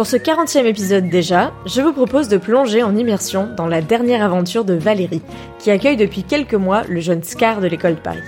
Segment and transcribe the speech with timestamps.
[0.00, 4.24] Pour ce 40e épisode déjà, je vous propose de plonger en immersion dans la dernière
[4.24, 5.20] aventure de Valérie,
[5.58, 8.22] qui accueille depuis quelques mois le jeune Scar de l'école de Paris.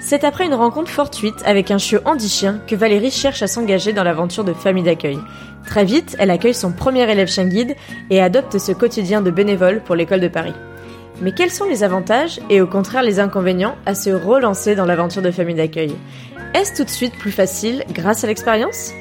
[0.00, 4.02] C'est après une rencontre fortuite avec un chiot handi-chien que Valérie cherche à s'engager dans
[4.02, 5.18] l'aventure de famille d'accueil.
[5.66, 7.76] Très vite, elle accueille son premier élève chien guide
[8.08, 10.54] et adopte ce quotidien de bénévole pour l'école de Paris.
[11.20, 15.20] Mais quels sont les avantages et au contraire les inconvénients à se relancer dans l'aventure
[15.20, 15.94] de famille d'accueil?
[16.54, 18.94] Est-ce tout de suite plus facile grâce à l'expérience?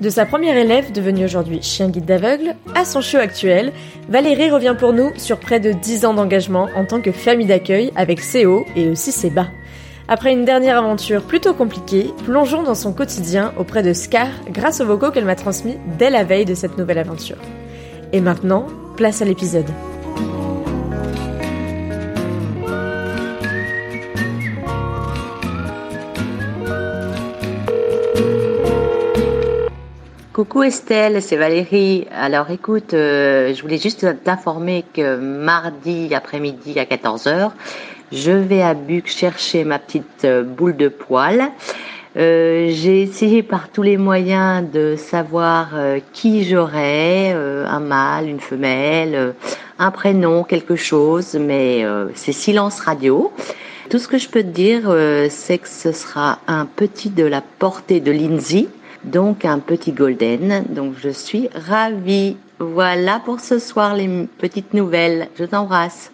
[0.00, 3.72] De sa première élève, devenue aujourd'hui chien guide d'aveugle, à son chiot actuel,
[4.08, 7.92] Valérie revient pour nous sur près de 10 ans d'engagement en tant que famille d'accueil
[7.94, 9.48] avec ses hauts et aussi ses bas.
[10.08, 14.86] Après une dernière aventure plutôt compliquée, plongeons dans son quotidien auprès de Scar grâce aux
[14.86, 17.38] vocaux qu'elle m'a transmis dès la veille de cette nouvelle aventure.
[18.12, 18.66] Et maintenant,
[18.96, 19.70] place à l'épisode.
[30.32, 32.06] Coucou Estelle, c'est Valérie.
[32.10, 37.50] Alors écoute, euh, je voulais juste t'informer que mardi après-midi à 14h,
[38.12, 41.50] je vais à Buc chercher ma petite euh, boule de poil.
[42.16, 45.74] Euh, j'ai essayé par tous les moyens de savoir
[46.14, 49.34] qui j'aurais, un mâle, une femelle,
[49.78, 53.30] un prénom, quelque chose, mais c'est silence radio.
[53.90, 54.96] Tout ce que je peux te dire,
[55.28, 58.68] c'est que ce sera un petit de la portée de Lindsay
[59.04, 60.64] donc un petit golden.
[60.68, 62.36] Donc je suis ravie.
[62.58, 65.28] Voilà pour ce soir les petites nouvelles.
[65.36, 66.12] Je t'embrasse.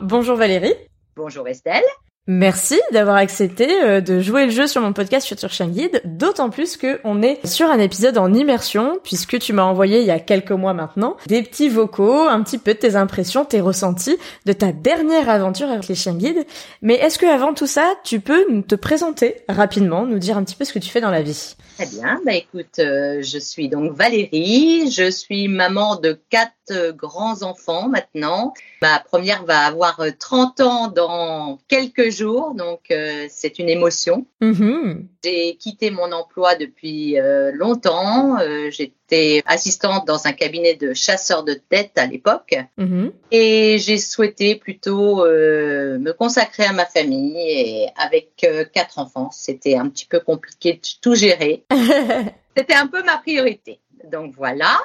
[0.00, 0.74] Bonjour Valérie.
[1.16, 1.84] Bonjour Estelle.
[2.28, 6.50] Merci d'avoir accepté euh, de jouer le jeu sur mon podcast Future Chien Guide, d'autant
[6.50, 10.10] plus que on est sur un épisode en immersion, puisque tu m'as envoyé il y
[10.10, 14.16] a quelques mois maintenant des petits vocaux, un petit peu de tes impressions, tes ressentis
[14.44, 16.44] de ta dernière aventure avec les chiens guides.
[16.82, 20.56] Mais est-ce que avant tout ça, tu peux te présenter rapidement, nous dire un petit
[20.56, 21.54] peu ce que tu fais dans la vie?
[21.76, 26.90] Très bien, bah écoute, euh, je suis donc Valérie, je suis maman de quatre euh,
[26.90, 28.54] grands enfants maintenant.
[28.82, 34.26] Ma première va avoir 30 ans dans quelques jours, donc euh, c'est une émotion.
[34.40, 35.06] Mm-hmm.
[35.24, 38.38] J'ai quitté mon emploi depuis euh, longtemps.
[38.40, 42.56] Euh, j'étais assistante dans un cabinet de chasseurs de tête à l'époque.
[42.78, 43.12] Mm-hmm.
[43.30, 47.36] Et j'ai souhaité plutôt me consacrer à ma famille.
[47.38, 51.64] Et avec quatre enfants, c'était un petit peu compliqué de tout gérer.
[52.56, 53.80] c'était un peu ma priorité.
[54.10, 54.78] Donc voilà.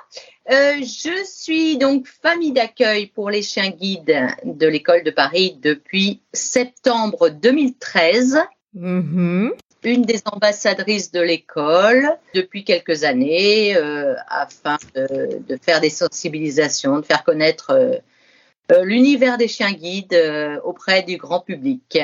[0.49, 6.21] Euh, je suis donc famille d'accueil pour les chiens guides de l'école de Paris depuis
[6.33, 8.39] septembre 2013.
[8.75, 9.51] Mm-hmm.
[9.83, 17.05] Une des ambassadrices de l'école depuis quelques années euh, afin de, faire des sensibilisations, de
[17.05, 20.15] faire connaître euh, l'univers des chiens guides
[20.63, 21.99] auprès du grand public.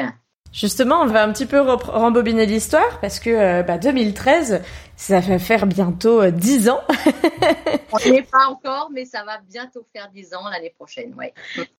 [0.53, 4.59] Justement, on va un petit peu rembobiner l'histoire parce que 2013, bah,
[4.95, 6.81] ça va faire bientôt 10 euh, ans.
[7.93, 11.33] on n'y est pas encore, mais ça va bientôt faire 10 ans l'année prochaine, ouais.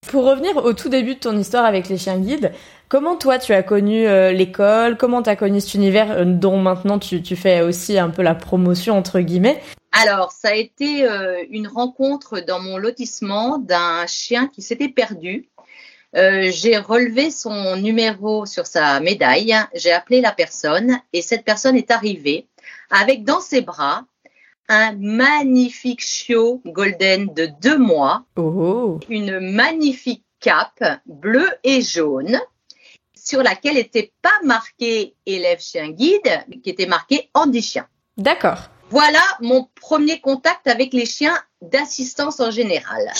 [0.06, 2.52] Pour revenir au tout début de ton histoire avec les chiens guides,
[2.88, 4.96] comment toi tu as connu euh, l'école?
[4.96, 8.36] Comment tu as connu cet univers euh, dont maintenant tu, fais aussi un peu la
[8.36, 9.60] promotion entre guillemets?
[9.90, 11.08] Alors, ça a été
[11.50, 15.48] une rencontre dans mon lotissement d'un chien qui s'était perdu
[16.16, 21.76] euh, j'ai relevé son numéro sur sa médaille, j'ai appelé la personne et cette personne
[21.76, 22.46] est arrivée
[22.90, 24.04] avec dans ses bras
[24.68, 29.00] un magnifique chiot golden de deux mois, Oh.
[29.08, 32.38] une magnifique cape bleue et jaune
[33.14, 37.86] sur laquelle n'était pas marqué élève chien guide, qui était marqué Andy chien.
[38.16, 38.58] D'accord.
[38.90, 43.12] Voilà mon premier contact avec les chiens d'assistance en général.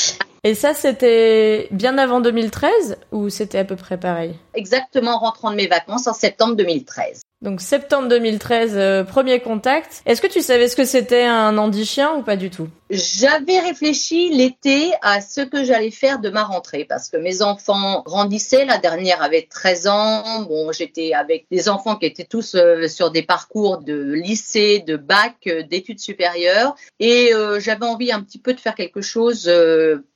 [0.49, 4.35] Et ça, c'était bien avant 2013 ou c'était à peu près pareil?
[4.55, 7.21] Exactement en rentrant de mes vacances en septembre 2013.
[7.43, 10.03] Donc septembre 2013, euh, premier contact.
[10.07, 12.69] Est-ce que tu savais ce que c'était un handi-chien ou pas du tout?
[12.91, 18.03] J'avais réfléchi l'été à ce que j'allais faire de ma rentrée parce que mes enfants
[18.07, 18.65] grandissaient.
[18.65, 20.43] La dernière avait 13 ans.
[20.49, 24.97] Bon, j'étais avec des enfants qui étaient tous euh, sur des parcours de lycée, de
[24.97, 26.75] bac, euh, d'études supérieures.
[26.99, 29.49] Et j'avais envie un petit peu de faire quelque chose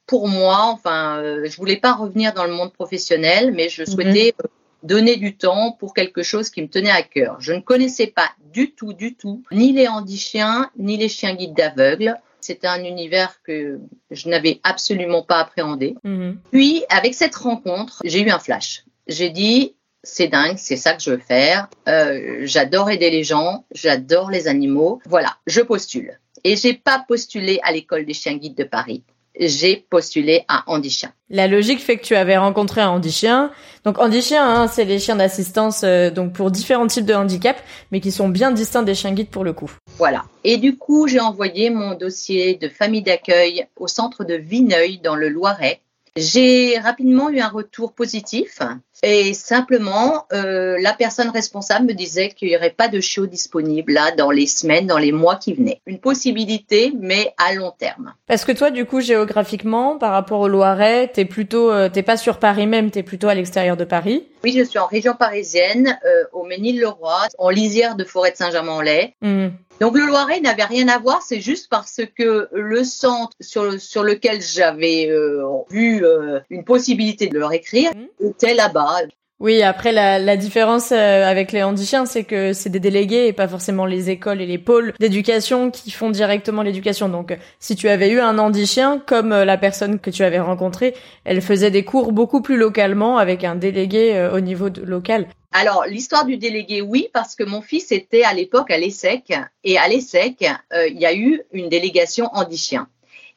[0.07, 0.67] pour moi.
[0.67, 4.49] Enfin, euh, je voulais pas revenir dans le monde professionnel, mais je souhaitais euh,
[4.83, 7.37] donner du temps pour quelque chose qui me tenait à cœur.
[7.41, 11.55] Je ne connaissais pas du tout, du tout, ni les handichiens, ni les chiens guides
[11.55, 12.17] d'aveugles.
[12.41, 13.79] C'était un univers que
[14.11, 15.95] je n'avais absolument pas appréhendé.
[16.03, 16.39] Mhm.
[16.51, 18.85] Puis, avec cette rencontre, j'ai eu un flash.
[19.07, 21.69] J'ai dit, c'est dingue, c'est ça que je veux faire.
[21.89, 25.01] Euh, j'adore aider les gens, j'adore les animaux.
[25.07, 26.19] Voilà, je postule.
[26.45, 29.05] Et j'ai pas postulé à l'école des chiens guides de Paris.
[29.39, 31.13] J'ai postulé à Andy Chien.
[31.31, 33.51] La logique fait que tu avais rencontré un handi-chien.
[33.85, 37.57] Donc handi-chien, hein, c'est les chiens d'assistance euh, donc pour différents types de handicap,
[37.91, 39.71] mais qui sont bien distincts des chiens guides pour le coup.
[39.97, 40.25] Voilà.
[40.45, 45.17] Et du coup, j'ai envoyé mon dossier de famille d'accueil au centre de Vineuil dans
[45.17, 45.81] le Loiret.
[46.17, 48.59] J'ai rapidement eu un retour positif
[49.03, 53.93] et simplement euh, la personne responsable me disait qu'il n'y aurait pas de chiot disponible
[53.93, 55.81] là dans les semaines, dans les mois qui venaient.
[55.87, 58.15] Une possibilité, mais à long terme.
[58.27, 62.17] Parce que toi, du coup, géographiquement, par rapport au Loiret, t'es plutôt, euh, t'es pas
[62.17, 64.25] sur Paris même, t'es plutôt à l'extérieur de Paris.
[64.45, 69.15] Oui, je suis en région parisienne, euh, au Ménil-le-Roi, en lisière de forêt de Saint-Germain-en-Laye.
[69.23, 69.53] Mhm.
[69.81, 73.79] Donc le Loiret n'avait rien à voir, c'est juste parce que le centre sur, le-
[73.79, 77.91] sur lequel j'avais euh, vu euh, une possibilité de leur écrire
[78.21, 78.99] était là-bas.
[79.43, 83.49] Oui, après la, différence euh, avec les handichiens, c'est que c'est des délégués et pas
[83.49, 87.09] forcément les écoles et les pôles d'éducation qui font directement l'éducation.
[87.09, 90.39] Donc, euh, si tu avais eu un handichien, comme euh, la personne que tu avais
[90.39, 90.95] rencontrée,
[91.25, 95.27] elle faisait des cours beaucoup plus localement avec un délégué au niveau local.
[95.51, 99.35] Alors l'histoire du délégué, oui, parce que mon fils était à l'époque à l'ESSEC
[99.65, 100.47] et à l'ESSEC,
[100.89, 102.87] il y a eu une délégation handi-chien.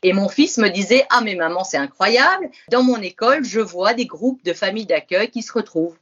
[0.04, 3.94] Et mon fils me disait ah mais maman c'est incroyable, dans mon école je vois
[3.94, 5.98] des groupes de familles d'accueil qui se retrouvent.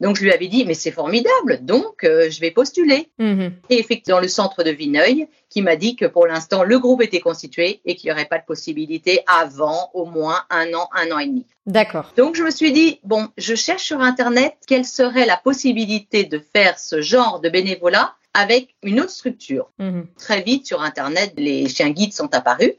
[0.00, 3.08] Donc je lui avais dit mais c'est formidable, donc euh, je vais postuler.
[3.18, 3.52] Mhm.
[3.70, 7.02] et effectivement dans le centre de Vineuil qui m'a dit que pour l'instant le groupe
[7.02, 11.10] était constitué et qu'il n'y aurait pas de possibilité avant au moins un an, un
[11.12, 11.46] an et demi.
[11.66, 12.12] D'accord.
[12.16, 16.38] Donc je me suis dit, bon, je cherche sur Internet quelle serait la possibilité de
[16.38, 19.70] faire ce genre de bénévolat avec une autre structure.
[19.78, 20.06] Mhm.
[20.18, 22.72] Très vite sur Internet, les chiens guides sont apparus.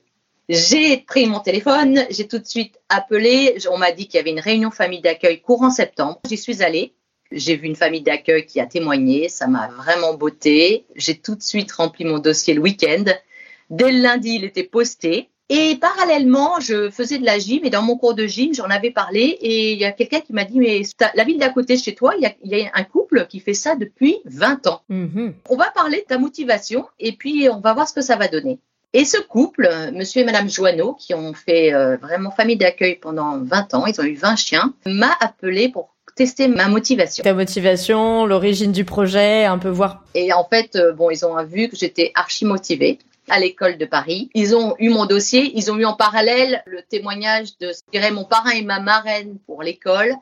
[0.49, 3.57] J'ai pris mon téléphone, j'ai tout de suite appelé.
[3.71, 6.19] On m'a dit qu'il y avait une réunion famille d'accueil courant septembre.
[6.27, 6.93] J'y suis allée.
[7.31, 9.29] J'ai vu une famille d'accueil qui a témoigné.
[9.29, 10.85] Ça m'a vraiment botté.
[10.95, 13.05] J'ai tout de suite rempli mon dossier le week-end.
[13.69, 15.29] Dès le lundi, il était posté.
[15.49, 18.91] Et parallèlement, je faisais de la gym et dans mon cours de gym, j'en avais
[18.91, 20.81] parlé et il y a quelqu'un qui m'a dit mais
[21.15, 23.27] la ville d'à côté de chez toi, il y, a, il y a un couple
[23.27, 24.81] qui fait ça depuis 20 ans.
[24.87, 25.33] Mhm.
[25.49, 28.29] On va parler de ta motivation et puis on va voir ce que ça va
[28.29, 28.59] donner.
[28.95, 33.39] Et ce couple, monsieur et madame Joanneau, qui ont fait euh, vraiment famille d'accueil pendant
[33.39, 37.23] 20 ans, ils ont eu 20 chiens, m'a appelé pour tester ma motivation.
[37.23, 40.03] Ta motivation, l'origine du projet, un peu voir.
[40.13, 43.85] Et en fait, euh, bon, ils ont vu que j'étais archi motivée à l'école de
[43.85, 44.29] Paris.
[44.35, 48.11] Ils ont eu mon dossier, ils ont eu en parallèle le témoignage de, je dirais,
[48.11, 50.13] mon parrain et ma marraine pour l'école.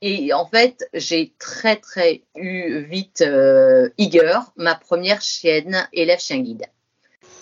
[0.00, 6.38] Et en fait, j'ai très très eu vite euh, Iger, ma première chienne élève chien
[6.38, 6.64] guide.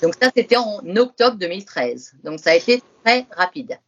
[0.03, 2.15] Donc ça, c'était en octobre 2013.
[2.25, 3.79] Donc ça a été très rapide.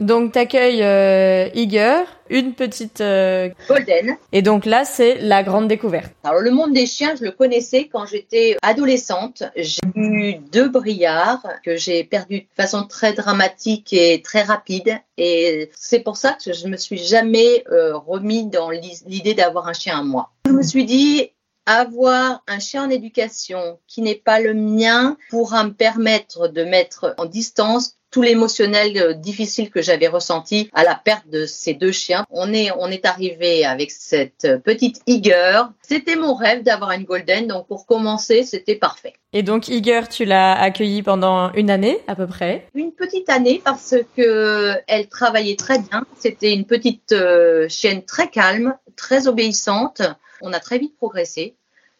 [0.00, 3.00] Donc t'accueilles euh, Iger, une petite...
[3.00, 4.16] euh, Golden.
[4.32, 6.12] Et donc là, c'est la grande découverte.
[6.24, 9.44] Alors le monde des chiens, je le connaissais quand j'étais adolescente.
[9.54, 14.98] J'ai eu deux brillards que j'ai perdus de façon très dramatique et très rapide.
[15.16, 19.74] Et c'est pour ça que je me suis jamais euh, remis dans l'idée d'avoir un
[19.74, 20.30] chien à moi.
[20.46, 21.30] Je me suis dit,
[21.66, 27.14] avoir un chien en éducation qui n'est pas le mien pourra me permettre de mettre
[27.18, 31.90] en distance tout l'émotionnel euh, difficile que j'avais ressenti à la perte de ces deux
[31.90, 32.24] chiens.
[32.30, 35.62] On est, on est arrivé avec cette petite Iger.
[35.82, 39.14] C'était mon rêve d'avoir une Golden, donc pour commencer, c'était parfait.
[39.32, 42.68] Et donc Iger, tu l'as accueilli pendant une année à peu près?
[42.76, 46.06] Une petite année parce que elle travaillait très bien.
[46.16, 50.02] C'était une petite euh, chienne très calme, très obéissante.
[50.40, 51.56] On a très vite progressé.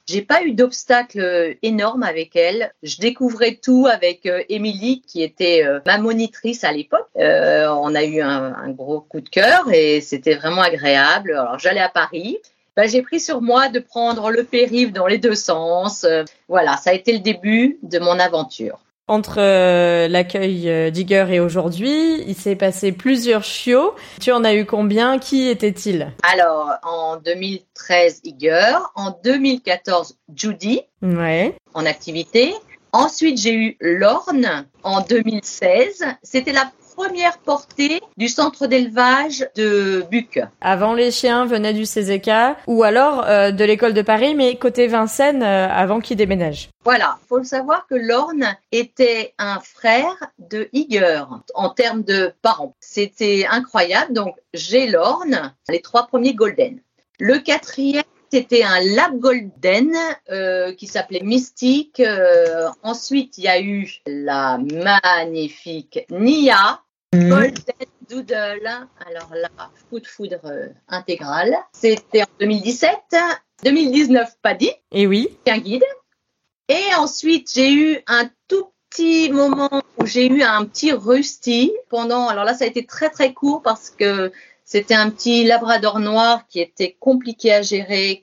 [0.07, 2.75] J'ai pas eu d'obstacle énorme avec elle.
[2.83, 7.09] Je découvrais tout avec Émilie, qui était ma monitrice à l'époque.
[7.17, 11.33] on a eu un, un, gros coup de cœur et c'était vraiment agréable.
[11.33, 12.37] Alors j'allais à Paris.
[12.77, 16.07] Ben, j'ai pris sur moi de prendre le périph' dans les deux sens.
[16.49, 18.81] voilà, ça a été le début de mon aventure.
[19.07, 23.95] Entre euh, l'accueil euh, d'Iger et aujourd'hui, il s'est passé plusieurs chiots.
[24.19, 25.19] Tu en as eu combien?
[25.19, 28.79] Qui étaient-ils Alors, en 2013, Iger.
[28.95, 30.81] En 2014, Judy.
[31.03, 31.55] Ouais.
[31.75, 32.55] En activité.
[32.93, 36.05] Ensuite, j'ai eu Lorne en 2016.
[36.23, 40.41] C'était la première portée du centre d'élevage de Buc.
[40.61, 42.31] Avant, les chiens venaient du CZK
[42.67, 46.69] ou alors euh, de l'école de Paris, mais côté Vincennes, euh, avant qu'ils déménagent.
[46.85, 51.25] Voilà, faut le savoir que Lorne était un frère de Iger
[51.55, 52.75] en termes de parents.
[52.81, 54.13] C'était incroyable.
[54.13, 56.79] Donc, j'ai Lorne, les trois premiers Golden.
[57.19, 59.93] Le quatrième, c'était un Lab Golden
[60.31, 62.03] euh, qui s'appelait Mystique.
[62.83, 66.81] ensuite, il y a eu la magnifique Nia.
[67.15, 67.55] Golden
[68.09, 69.49] Doodle, alors là,
[69.89, 71.57] coup de foudre euh, intégral.
[71.73, 72.91] C'était en 2017.
[73.63, 74.71] 2019, Paddy.
[74.93, 75.29] Et oui.
[75.47, 75.85] Un guide.
[76.69, 82.29] Et ensuite, j'ai eu un tout petit moment où j'ai eu un petit Rusty pendant.
[82.29, 84.33] Alors là, ça a été très très court parce que
[84.65, 88.23] c'était un petit labrador noir qui était compliqué à gérer,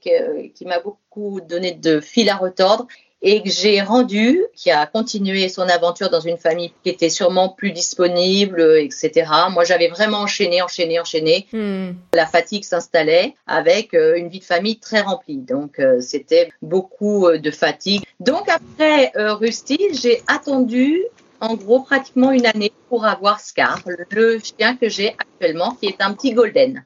[0.56, 2.88] qui m'a beaucoup donné de fil à retordre
[3.22, 7.50] et que j'ai rendu, qui a continué son aventure dans une famille qui était sûrement
[7.50, 9.30] plus disponible, etc.
[9.52, 11.48] Moi, j'avais vraiment enchaîné, enchaîné, enchaîné.
[11.54, 11.92] Hmm.
[12.14, 15.38] La fatigue s'installait avec euh, une vie de famille très remplie.
[15.38, 18.04] Donc, euh, c'était beaucoup euh, de fatigue.
[18.20, 21.04] Donc, après Rusty, j'ai attendu
[21.40, 26.02] en gros pratiquement une année pour avoir Scar, le chien que j'ai actuellement, qui est
[26.02, 26.86] un petit golden.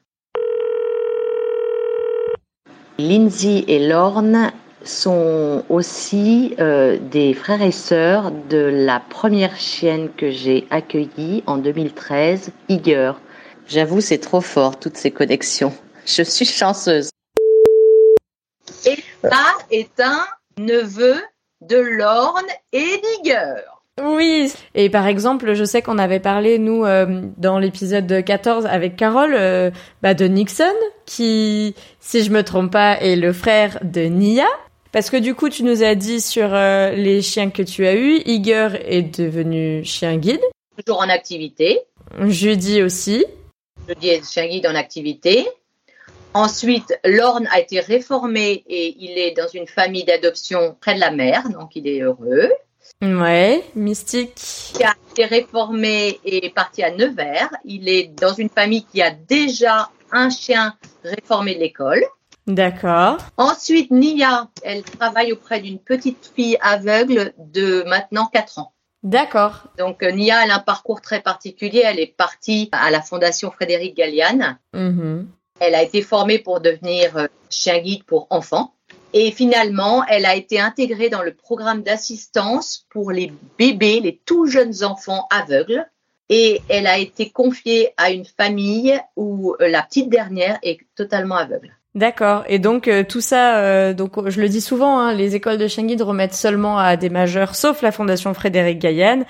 [2.98, 4.52] Lindsay et Lorne
[4.86, 11.58] sont aussi euh, des frères et sœurs de la première chienne que j'ai accueillie en
[11.58, 13.12] 2013, Iger.
[13.66, 15.72] J'avoue, c'est trop fort, toutes ces connexions.
[16.06, 17.10] Je suis chanceuse.
[18.84, 20.24] Et ça est un
[20.58, 21.16] neveu
[21.60, 23.62] de Lorne et d'Iger.
[24.02, 28.94] Oui, et par exemple, je sais qu'on avait parlé, nous, euh, dans l'épisode 14 avec
[28.94, 29.70] Carole, euh,
[30.02, 30.64] bah, de Nixon,
[31.06, 34.44] qui, si je me trompe pas, est le frère de Nia,
[34.96, 37.94] parce que du coup, tu nous as dit sur euh, les chiens que tu as
[37.96, 40.40] eus, Iger est devenu chien guide.
[40.86, 41.80] Toujours en activité.
[42.18, 43.26] Judy aussi.
[43.86, 45.46] Judy est chien guide en activité.
[46.32, 51.10] Ensuite, Lorne a été réformé et il est dans une famille d'adoption près de la
[51.10, 52.50] mer, donc il est heureux.
[53.02, 54.32] Ouais, mystique.
[54.72, 57.50] Qui a été réformé et est parti à Nevers.
[57.66, 60.74] Il est dans une famille qui a déjà un chien
[61.04, 62.02] réformé de l'école.
[62.46, 63.18] D'accord.
[63.36, 68.72] Ensuite, Nia, elle travaille auprès d'une petite fille aveugle de maintenant 4 ans.
[69.02, 69.64] D'accord.
[69.78, 71.82] Donc euh, Nia, elle a un parcours très particulier.
[71.84, 74.58] Elle est partie à la Fondation Frédéric Galliane.
[74.74, 75.24] Mm-hmm.
[75.60, 78.74] Elle a été formée pour devenir euh, chien guide pour enfants.
[79.12, 84.46] Et finalement, elle a été intégrée dans le programme d'assistance pour les bébés, les tout
[84.46, 85.88] jeunes enfants aveugles.
[86.28, 91.36] Et elle a été confiée à une famille où euh, la petite dernière est totalement
[91.36, 91.76] aveugle.
[91.96, 92.44] D'accord.
[92.46, 95.66] Et donc euh, tout ça, euh, donc je le dis souvent, hein, les écoles de
[95.66, 99.22] guide remettent seulement à des majeurs, sauf la Fondation Frédéric Gaillan,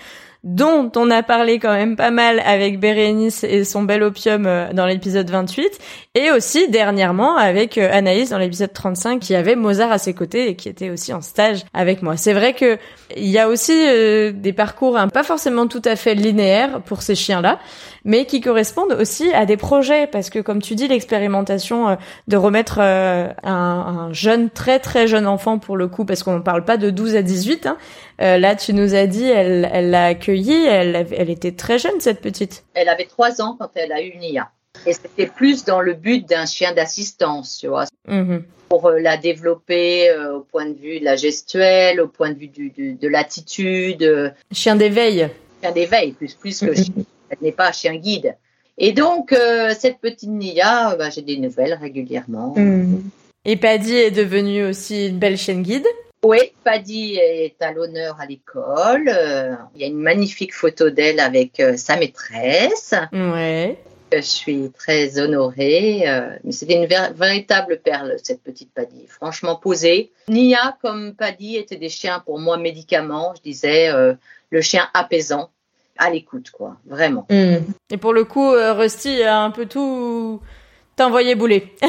[0.42, 4.72] dont on a parlé quand même pas mal avec Bérénice et son bel opium euh,
[4.72, 5.78] dans l'épisode 28,
[6.16, 10.56] et aussi dernièrement avec Anaïs dans l'épisode 35 qui avait Mozart à ses côtés et
[10.56, 12.16] qui était aussi en stage avec moi.
[12.16, 12.78] C'est vrai que
[13.16, 13.72] il y a aussi
[14.32, 17.60] des parcours hein, pas forcément tout à fait linéaires pour ces chiens-là,
[18.06, 21.96] mais qui correspondent aussi à des projets, parce que comme tu dis, l'expérimentation euh,
[22.28, 26.36] de remettre euh, un, un, jeune, très très jeune enfant pour le coup, parce qu'on
[26.36, 27.76] ne parle pas de 12 à 18, hein,
[28.22, 31.98] euh, là tu nous as dit, elle elle l'a accueillie, elle, elle était très jeune
[31.98, 32.64] cette petite.
[32.74, 34.50] Elle avait 3 ans quand elle a eu Nia.
[34.86, 37.86] Et c'était plus dans le but d'un chien d'assistance, tu vois.
[38.08, 38.42] Mm-hmm.
[38.68, 42.70] Pour la développer au point de vue de la gestuelle, au point de vue du,
[42.70, 44.34] de l'attitude.
[44.52, 45.28] Chien d'éveil.
[45.62, 48.36] Chien d'éveil, plus, plus que mm-hmm elle n'est pas chien guide.
[48.78, 52.54] Et donc, euh, cette petite Nia, bah, j'ai des nouvelles régulièrement.
[52.56, 53.00] Hmm.
[53.44, 55.86] Et Paddy est devenue aussi une belle chienne guide
[56.24, 59.08] Oui, Paddy est à l'honneur à l'école.
[59.08, 62.94] Euh, il y a une magnifique photo d'elle avec euh, sa maîtresse.
[63.12, 63.78] Ouais.
[64.12, 66.04] Je suis très honorée.
[66.44, 69.06] mais c'était une véritable perle, cette petite Paddy.
[69.08, 70.12] Franchement posée.
[70.28, 73.34] Nia, comme Paddy, étaient des chiens pour moi médicaments.
[73.36, 73.90] Je disais
[74.50, 75.50] le chien apaisant
[75.98, 77.26] à l'écoute, quoi, vraiment.
[77.30, 77.58] Hmm.
[77.90, 80.40] Et pour le coup, euh, Rusty a un peu tout
[80.96, 81.74] t'envoyé bouler.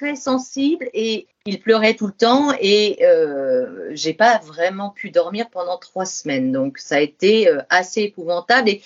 [0.00, 5.50] très sensible et il pleurait tout le temps et euh, j'ai pas vraiment pu dormir
[5.50, 6.52] pendant trois semaines.
[6.52, 8.82] Donc ça a été euh, assez épouvantable et,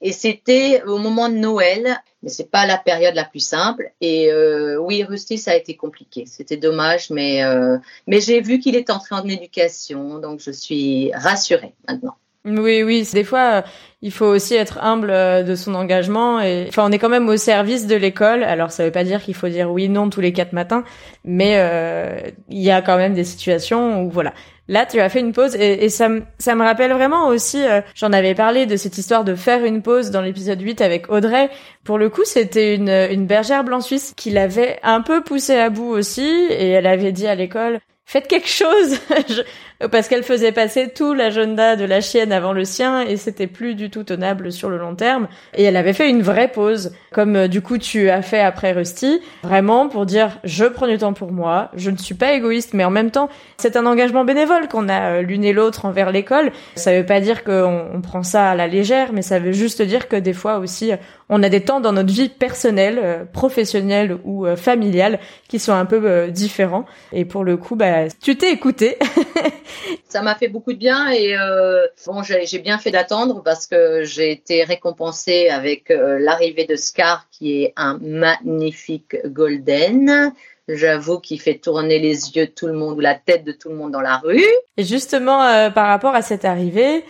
[0.00, 3.92] et c'était au moment de Noël, mais c'est pas la période la plus simple.
[4.00, 6.24] Et euh, oui, Rusty, ça a été compliqué.
[6.26, 11.12] C'était dommage, mais euh, mais j'ai vu qu'il est entré en éducation, donc je suis
[11.14, 12.16] rassurée maintenant.
[12.46, 13.08] Oui, oui.
[13.12, 13.64] Des fois,
[14.02, 16.40] il faut aussi être humble euh, de son engagement.
[16.40, 18.44] Et enfin, on est quand même au service de l'école.
[18.44, 20.84] Alors, ça veut pas dire qu'il faut dire oui, non tous les quatre matins,
[21.24, 24.32] mais euh, il y a quand même des situations où voilà.
[24.68, 28.12] Là, tu as fait une pause et, ça, ça me rappelle vraiment aussi, euh, j'en
[28.12, 31.50] avais parlé de cette histoire de faire une pause dans l'épisode 8 avec Audrey.
[31.84, 35.70] Pour le coup, c'était une, une bergère blanc suisse qui l'avait un peu poussé à
[35.70, 38.98] bout aussi et elle avait dit à l'école, faites quelque chose
[39.90, 43.74] parce qu'elle faisait passer tout l'agenda de la chienne avant le sien et c'était plus
[43.74, 47.36] du tout tenable sur le long terme et elle avait fait une vraie pause comme
[47.36, 51.12] euh, du coup tu as fait après Rusty vraiment pour dire je prends du temps
[51.12, 53.28] pour moi je ne suis pas égoïste mais en même temps
[53.58, 57.20] c'est un engagement bénévole qu'on a euh, l'une et l'autre envers l'école ça veut pas
[57.20, 60.32] dire qu'on on prend ça à la légère mais ça veut juste dire que des
[60.32, 60.92] fois aussi
[61.28, 65.18] on a des temps dans notre vie personnelle, euh, professionnelle ou familiale
[65.48, 66.84] qui sont un peu différents.
[67.12, 68.96] Et pour le coup, bah, tu t'es écouté.
[70.08, 74.04] ça m'a fait beaucoup de bien et euh, bon, j'ai bien fait d'attendre parce que
[74.04, 80.32] j'ai été récompensée avec euh, l'arrivée de Scar qui est un magnifique golden.
[80.68, 83.68] J'avoue qu'il fait tourner les yeux de tout le monde ou la tête de tout
[83.68, 84.42] le monde dans la rue.
[84.76, 87.04] Et justement, euh, par rapport à cette arrivée,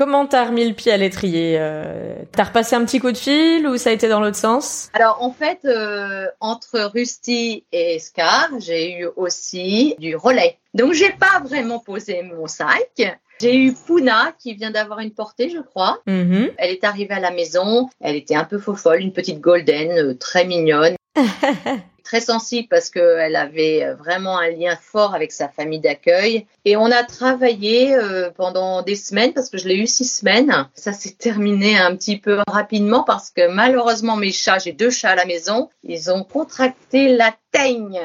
[0.00, 3.66] Comment t'as remis le pied à l'étrier euh, T'as repassé un petit coup de fil
[3.66, 4.88] ou ça a été dans l'autre sens?
[4.94, 10.56] Alors en fait, euh, entre Rusty et Scar, j'ai eu aussi du relais.
[10.74, 13.18] Donc j'ai pas vraiment posé mon sac.
[13.40, 16.00] J'ai eu Puna qui vient d'avoir une portée, je crois.
[16.06, 16.52] Mm-hmm.
[16.58, 17.88] Elle est arrivée à la maison.
[18.00, 20.94] Elle était un peu faux folle, une petite golden, euh, très mignonne.
[22.10, 26.44] très sensible parce qu'elle avait vraiment un lien fort avec sa famille d'accueil.
[26.64, 30.68] Et on a travaillé euh, pendant des semaines parce que je l'ai eu six semaines.
[30.74, 35.10] Ça s'est terminé un petit peu rapidement parce que malheureusement mes chats, j'ai deux chats
[35.10, 38.00] à la maison, ils ont contracté la teigne.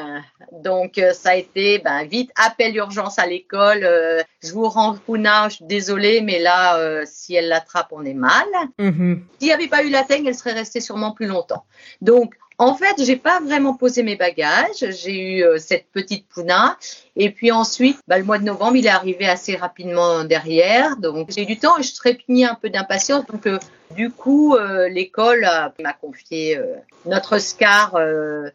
[0.51, 3.85] Donc euh, ça a été ben, vite appel urgence à l'école.
[3.85, 8.13] Euh, je vous rends Puna, je suis désolée, mais là si elle l'attrape, on est
[8.13, 8.45] mal.
[8.77, 9.19] Mm-hmm.
[9.39, 11.65] S'il n'y avait pas eu la teigne, elle serait restée sûrement plus longtemps.
[12.01, 14.85] Donc en fait, j'ai pas vraiment posé mes bagages.
[14.89, 16.77] J'ai eu euh, cette petite Puna.
[17.15, 20.97] Et puis ensuite, bah, le mois de novembre, il est arrivé assez rapidement derrière.
[20.97, 23.25] Donc, j'ai eu du temps et je trépignais un peu d'impatience.
[23.25, 23.59] Donc, euh,
[23.95, 25.47] du coup, euh, l'école
[25.81, 26.59] m'a confié
[27.05, 27.97] notre SCAR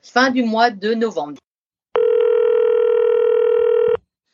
[0.02, 1.34] fin du mois de novembre.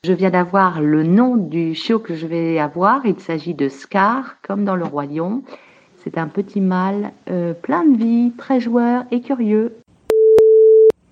[0.04, 3.04] Je viens d'avoir le nom du chiot que je vais avoir.
[3.06, 5.42] Il s'agit de Scar, comme dans le Roi Lion.
[6.06, 9.76] C'est un petit mâle euh, plein de vie, très joueur et curieux.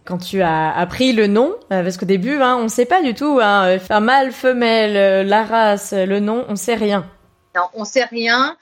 [0.04, 3.02] Quand tu as appris le nom, euh, parce qu'au début, hein, on ne sait pas
[3.02, 7.10] du tout, hein, un mâle, femelle, euh, la race, le nom, on sait rien.
[7.56, 8.56] Non, on sait rien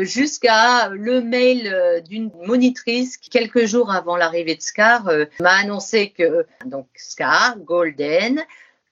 [0.00, 5.08] jusqu'à le mail d'une monitrice qui, quelques jours avant l'arrivée de Scar,
[5.40, 8.42] m'a annoncé que donc Scar, Golden,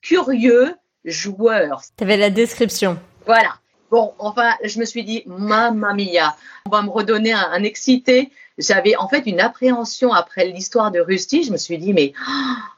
[0.01, 0.75] curieux,
[1.05, 1.83] joueur.
[1.99, 2.99] Tu avais la description.
[3.27, 3.59] Voilà.
[3.91, 8.31] Bon, enfin, je me suis dit, mamma mia, on va me redonner un, excité.
[8.59, 11.45] J'avais en fait une appréhension après l'histoire de Rusty.
[11.45, 12.13] Je me suis dit, mais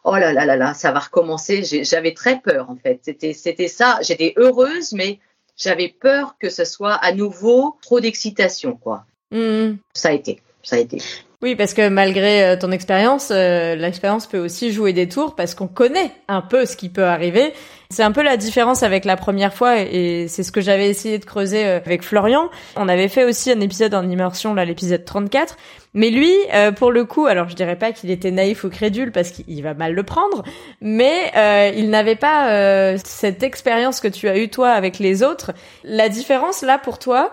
[0.05, 1.63] oh là là là là, ça va recommencer.
[1.85, 3.01] J'avais très peur en fait.
[3.03, 3.99] C'était c'était ça.
[4.03, 5.19] J'étais heureuse, mais
[5.57, 9.05] j'avais peur que ce soit à nouveau trop d'excitation, quoi.
[9.31, 9.77] Mmh.
[9.95, 10.99] Ça a été, ça a été.
[11.43, 15.55] Oui, parce que malgré euh, ton expérience, euh, l'expérience peut aussi jouer des tours parce
[15.55, 17.55] qu'on connaît un peu ce qui peut arriver.
[17.89, 21.19] C'est un peu la différence avec la première fois et c'est ce que j'avais essayé
[21.19, 22.51] de creuser euh, avec Florian.
[22.77, 25.57] On avait fait aussi un épisode en immersion, là, l'épisode 34.
[25.95, 26.33] Mais lui,
[26.77, 29.75] pour le coup, alors je dirais pas qu'il était naïf ou crédule parce qu'il va
[29.75, 30.45] mal le prendre,
[30.81, 31.33] mais
[31.77, 35.51] il n'avait pas cette expérience que tu as eu toi avec les autres.
[35.83, 37.33] La différence là pour toi,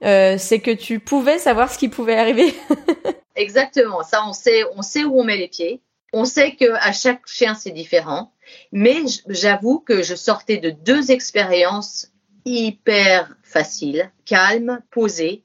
[0.00, 2.54] c'est que tu pouvais savoir ce qui pouvait arriver.
[3.38, 4.02] Exactement.
[4.02, 5.80] Ça, on sait, où on met les pieds.
[6.12, 8.32] On sait que à chaque chien c'est différent.
[8.72, 12.08] Mais j'avoue que je sortais de deux expériences
[12.44, 15.44] hyper faciles, calmes, posées.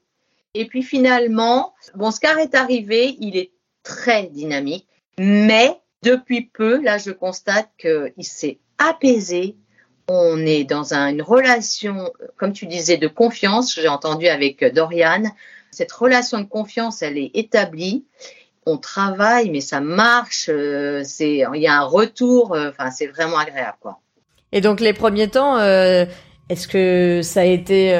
[0.54, 3.52] Et puis finalement, bon, Scar est arrivé, il est
[3.82, 9.56] très dynamique, mais depuis peu, là, je constate qu'il s'est apaisé.
[10.08, 13.74] On est dans une relation, comme tu disais, de confiance.
[13.74, 15.24] J'ai entendu avec Dorian.
[15.74, 18.04] Cette relation de confiance, elle est établie.
[18.66, 20.48] On travaille, mais ça marche.
[20.48, 22.54] Euh, c'est, il y a un retour.
[22.54, 23.98] Euh, enfin, c'est vraiment agréable, quoi.
[24.52, 26.06] Et donc les premiers temps, euh,
[26.48, 27.98] est-ce que ça a été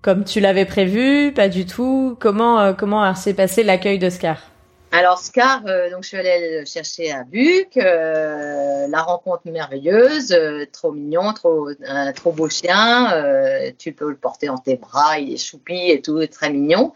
[0.00, 1.32] comme tu l'avais prévu?
[1.32, 2.16] Pas du tout.
[2.20, 4.47] Comment comment s'est passé l'accueil d'Oscar?
[4.90, 10.32] Alors Scar, euh, donc je suis allée le chercher à Buc, euh, la rencontre merveilleuse,
[10.32, 14.76] euh, trop mignon, trop un trop beau chien, euh, tu peux le porter dans tes
[14.76, 16.92] bras, il est choupi et tout, très mignon.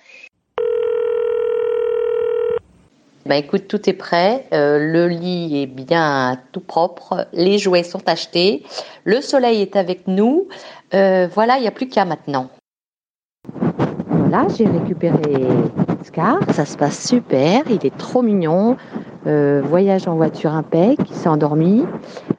[3.24, 8.08] Bah écoute, tout est prêt, euh, le lit est bien tout propre, les jouets sont
[8.08, 8.64] achetés,
[9.04, 10.48] le soleil est avec nous,
[10.94, 12.50] Euh, voilà, il n'y a plus qu'à maintenant.
[14.08, 15.46] Voilà, j'ai récupéré
[16.50, 18.76] Ça se passe super, il est trop mignon,
[19.24, 21.84] Euh, voyage en voiture impec, il s'est endormi,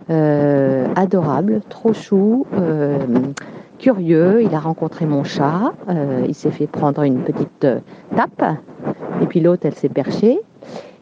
[0.10, 2.98] Euh, adorable, trop chou, euh,
[3.80, 5.72] curieux, il a rencontré mon chat,
[6.28, 7.66] il s'est fait prendre une petite
[8.16, 8.44] tape,
[9.22, 10.42] et puis l'autre elle s'est perchée,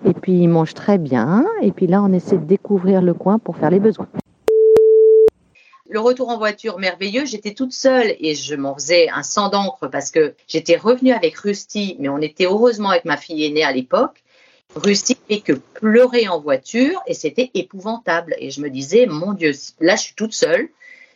[0.05, 3.39] et puis il mange très bien, et puis là on essaie de découvrir le coin
[3.39, 4.07] pour faire les besoins.
[5.91, 9.89] Le retour en voiture merveilleux, j'étais toute seule et je m'en faisais un sang d'encre
[9.89, 13.73] parce que j'étais revenue avec Rusty, mais on était heureusement avec ma fille aînée à
[13.73, 14.23] l'époque.
[14.73, 18.37] Rusty fait que pleurer en voiture et c'était épouvantable.
[18.39, 19.51] Et je me disais, mon Dieu,
[19.81, 20.69] là je suis toute seule.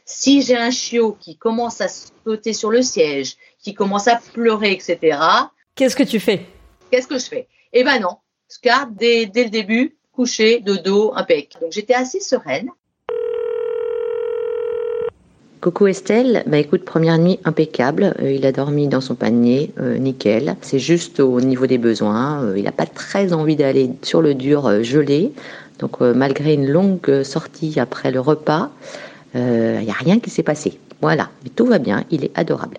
[0.03, 4.73] Si j'ai un chiot qui commence à sauter sur le siège, qui commence à pleurer,
[4.73, 5.17] etc.,
[5.75, 6.45] Qu'est-ce que tu fais?
[6.91, 7.47] qu'est-ce que je fais?
[7.71, 8.17] Eh ben non,
[8.49, 11.53] Scar, dès, dès le début, couché, de dos, impec.
[11.61, 12.69] Donc j'étais assez sereine.
[15.65, 19.97] Coucou Estelle, bah écoute, première nuit impeccable, Euh, il a dormi dans son panier, euh,
[19.97, 20.57] nickel.
[20.61, 24.35] C'est juste au niveau des besoins, Euh, il n'a pas très envie d'aller sur le
[24.35, 25.31] dur euh, gelé.
[25.79, 28.69] Donc malgré une longue sortie après le repas,
[29.33, 30.77] il n'y a rien qui s'est passé.
[31.01, 32.77] Voilà, mais tout va bien, il est adorable.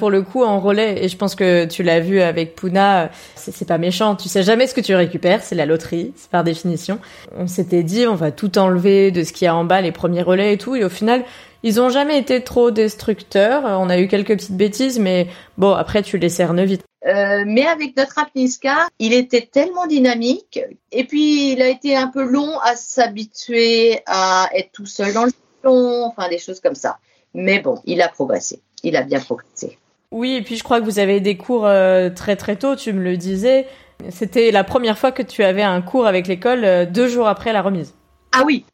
[0.00, 3.68] Pour le coup, en relais, et je pense que tu l'as vu avec Puna, c'est
[3.68, 4.16] pas méchant.
[4.16, 7.00] Tu sais jamais ce que tu récupères, c'est la loterie, c'est par définition.
[7.36, 9.92] On s'était dit, on va tout enlever de ce qu'il y a en bas, les
[9.92, 11.22] premiers relais et tout, et au final,
[11.62, 13.64] ils ont jamais été trop destructeurs.
[13.66, 15.26] On a eu quelques petites bêtises, mais
[15.58, 16.82] bon, après, tu les cernes vite.
[17.06, 20.60] Euh, mais avec notre apnisca, il était tellement dynamique
[20.92, 25.24] et puis il a été un peu long à s'habituer à être tout seul dans
[25.24, 25.32] le
[25.62, 26.96] salon, enfin des choses comme ça.
[27.34, 28.62] Mais bon, il a progressé.
[28.82, 29.78] Il a bien progressé.
[30.12, 32.92] Oui, et puis je crois que vous avez des cours euh, très très tôt, tu
[32.92, 33.66] me le disais.
[34.08, 37.52] C'était la première fois que tu avais un cours avec l'école euh, deux jours après
[37.52, 37.94] la remise.
[38.32, 38.64] Ah oui,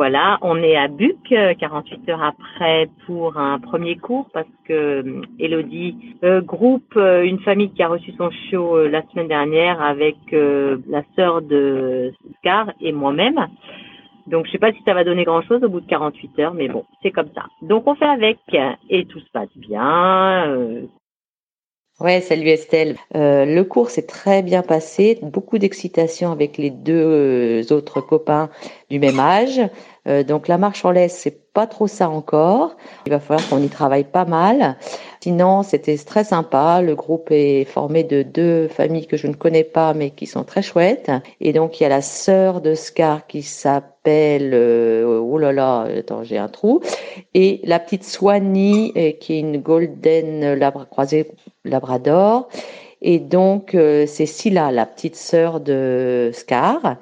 [0.00, 4.72] Voilà, on est à Buc, euh, 48 heures après, pour un premier cours parce que
[4.72, 9.28] euh, Elodie euh, groupe euh, une famille qui a reçu son chiot euh, la semaine
[9.28, 13.46] dernière avec euh, la sœur de Scar et moi-même.
[14.30, 16.68] Donc je sais pas si ça va donner grand-chose au bout de 48 heures, mais
[16.68, 17.46] bon, c'est comme ça.
[17.62, 18.38] Donc on fait avec
[18.88, 20.46] et tout se passe bien.
[20.48, 20.82] euh,
[22.00, 22.96] Ouais, salut Estelle.
[23.14, 28.48] Euh, le cours s'est très bien passé, beaucoup d'excitation avec les deux euh, autres copains
[28.88, 29.60] du même âge.
[30.08, 32.76] Euh, donc la marche en laisse, c'est trop ça encore.
[33.06, 34.76] Il va falloir qu'on y travaille pas mal.
[35.22, 36.80] Sinon, c'était très sympa.
[36.80, 40.44] Le groupe est formé de deux familles que je ne connais pas, mais qui sont
[40.44, 41.10] très chouettes.
[41.40, 45.86] Et donc il y a la sœur de Scar qui s'appelle, euh, oh là là,
[45.98, 46.80] attends, j'ai un trou,
[47.34, 50.58] et la petite Swanee euh, qui est une golden
[50.90, 51.30] croisée
[51.64, 52.48] labrador.
[53.02, 56.96] Et donc, euh, c'est Scylla, la petite sœur de Scar.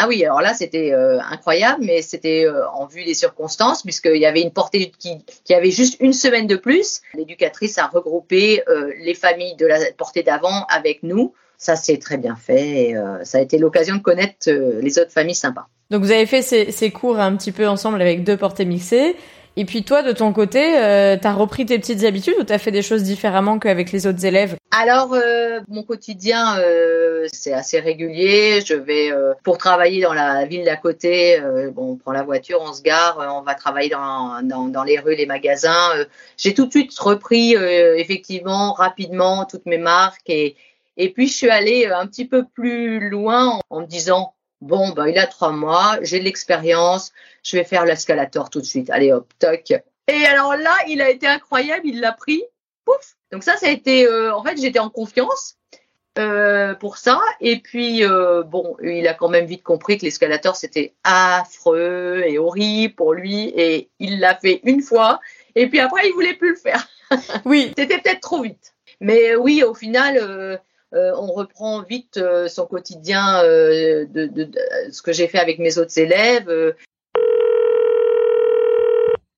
[0.00, 0.24] Ah oui.
[0.24, 4.42] Alors là, c'était euh, incroyable, mais c'était euh, en vue des circonstances puisqu'il y avait
[4.42, 7.00] une portée qui, avait juste une semaine de plus.
[7.14, 11.34] L'éducatrice a regroupé euh, les familles de la portée d'avant avec nous.
[11.56, 12.94] Ça s'est très bien fait.
[13.24, 15.66] ça a été l'occasion de connaître les autres familles sympas.
[15.90, 19.16] Donc vous avez fait ces, ces cours un petit peu ensemble avec deux portées mixées.
[19.60, 22.70] Et puis toi, de ton côté, euh, t'as repris tes petites habitudes ou t'as fait
[22.70, 24.54] des choses différemment qu'avec les autres élèves?
[24.70, 28.60] Alors, euh, mon quotidien, euh, c'est assez régulier.
[28.64, 31.40] Je vais euh, pour travailler dans la ville d'à côté.
[31.40, 34.68] euh, bon, on prend la voiture, on se gare, euh, on va travailler dans, dans,
[34.68, 35.90] dans les rues, les magasins.
[36.36, 40.54] J'ai tout de suite repris effectivement rapidement toutes mes marques et
[41.00, 45.06] et puis je suis allée un petit peu plus loin en me disant bon, ben
[45.06, 48.90] il a trois mois, j'ai de l'expérience, je vais faire l'escalator tout de suite.
[48.90, 49.72] Allez hop, toc.
[50.08, 52.42] Et alors là, il a été incroyable, il l'a pris
[52.84, 53.16] pouf.
[53.32, 55.58] Donc ça, ça a été, euh, en fait, j'étais en confiance
[56.18, 57.20] euh, pour ça.
[57.40, 62.38] Et puis, euh, bon, il a quand même vite compris que l'escalator, c'était affreux et
[62.38, 63.52] horrible pour lui.
[63.56, 65.20] Et il l'a fait une fois.
[65.54, 66.88] Et puis après, il voulait plus le faire.
[67.44, 68.74] Oui, C'était peut-être trop vite.
[69.00, 70.60] Mais euh, oui, au final,
[70.94, 74.50] euh, on reprend vite euh, son quotidien euh, de,
[74.90, 76.74] ce que j'ai fait avec mes autres élèves.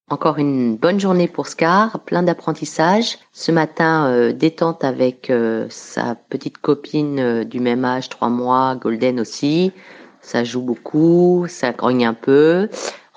[0.09, 3.19] Encore une bonne journée pour Scar, plein d'apprentissage.
[3.33, 5.33] Ce matin, détente avec
[5.69, 9.73] sa petite copine du même âge, trois mois, Golden aussi.
[10.21, 12.69] Ça joue beaucoup, ça grogne un peu.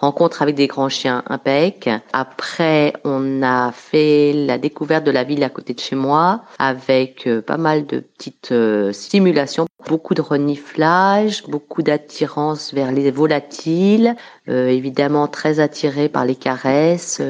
[0.04, 1.90] Rencontre avec des grands chiens, impec.
[2.12, 7.26] Après, on a fait la découverte de la ville à côté de chez moi avec
[7.26, 14.16] euh, pas mal de petites euh, stimulations, beaucoup de reniflage, beaucoup d'attirance vers les volatiles,
[14.50, 17.22] euh, évidemment très attiré par les caresses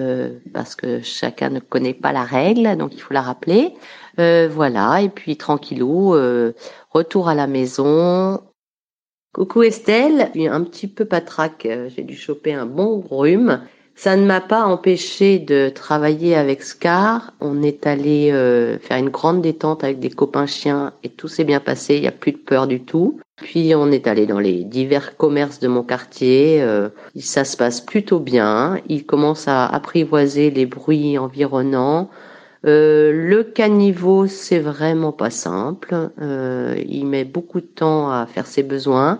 [0.51, 3.75] parce que chacun ne connaît pas la règle, donc il faut la rappeler.
[4.17, 6.15] voilà, et puis tranquillou,
[6.91, 8.41] retour à la maison,
[9.33, 13.61] Coucou Estelle, je suis un petit peu patraque, euh, j'ai dû choper un bon rhume.
[13.95, 17.33] Ça ne m'a pas empêché de travailler avec Scar.
[17.41, 21.45] On est allé euh, faire une grande détente avec des copains chiens et tout s'est
[21.45, 23.19] bien passé, il n'y a plus de peur du tout.
[23.37, 27.81] Puis on est allé dans les divers commerces de mon quartier, euh, ça se passe
[27.81, 28.77] plutôt bien.
[28.87, 32.11] Il commence à apprivoiser les bruits environnants.
[32.65, 36.09] Euh, le caniveau, c'est vraiment pas simple.
[36.21, 39.19] Euh, il met beaucoup de temps à faire ses besoins,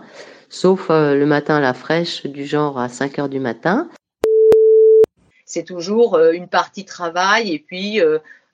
[0.50, 3.90] sauf euh, le matin à la fraîche, du genre à 5 heures du matin.
[5.46, 8.02] C'est toujours une partie travail et puis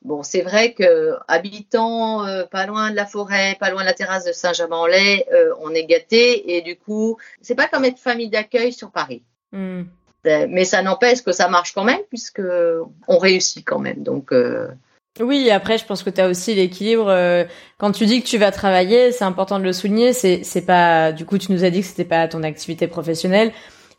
[0.01, 4.25] bon, c'est vrai que habitant pas loin de la forêt, pas loin de la terrasse
[4.25, 5.23] de Saint-Germain-en-Laye,
[5.61, 9.23] on est gâté et du coup, c'est pas comme être famille d'accueil sur Paris.
[9.53, 9.83] Hmm.
[10.27, 12.41] Euh, mais ça n'empêche que ça marche quand même puisque
[13.07, 14.03] on réussit quand même.
[14.03, 14.67] Donc euh...
[15.19, 17.45] oui, après je pense que tu as aussi l'équilibre euh,
[17.77, 21.11] quand tu dis que tu vas travailler, c'est important de le souligner, c'est c'est pas
[21.13, 23.51] du coup tu nous as dit que c'était pas ton activité professionnelle.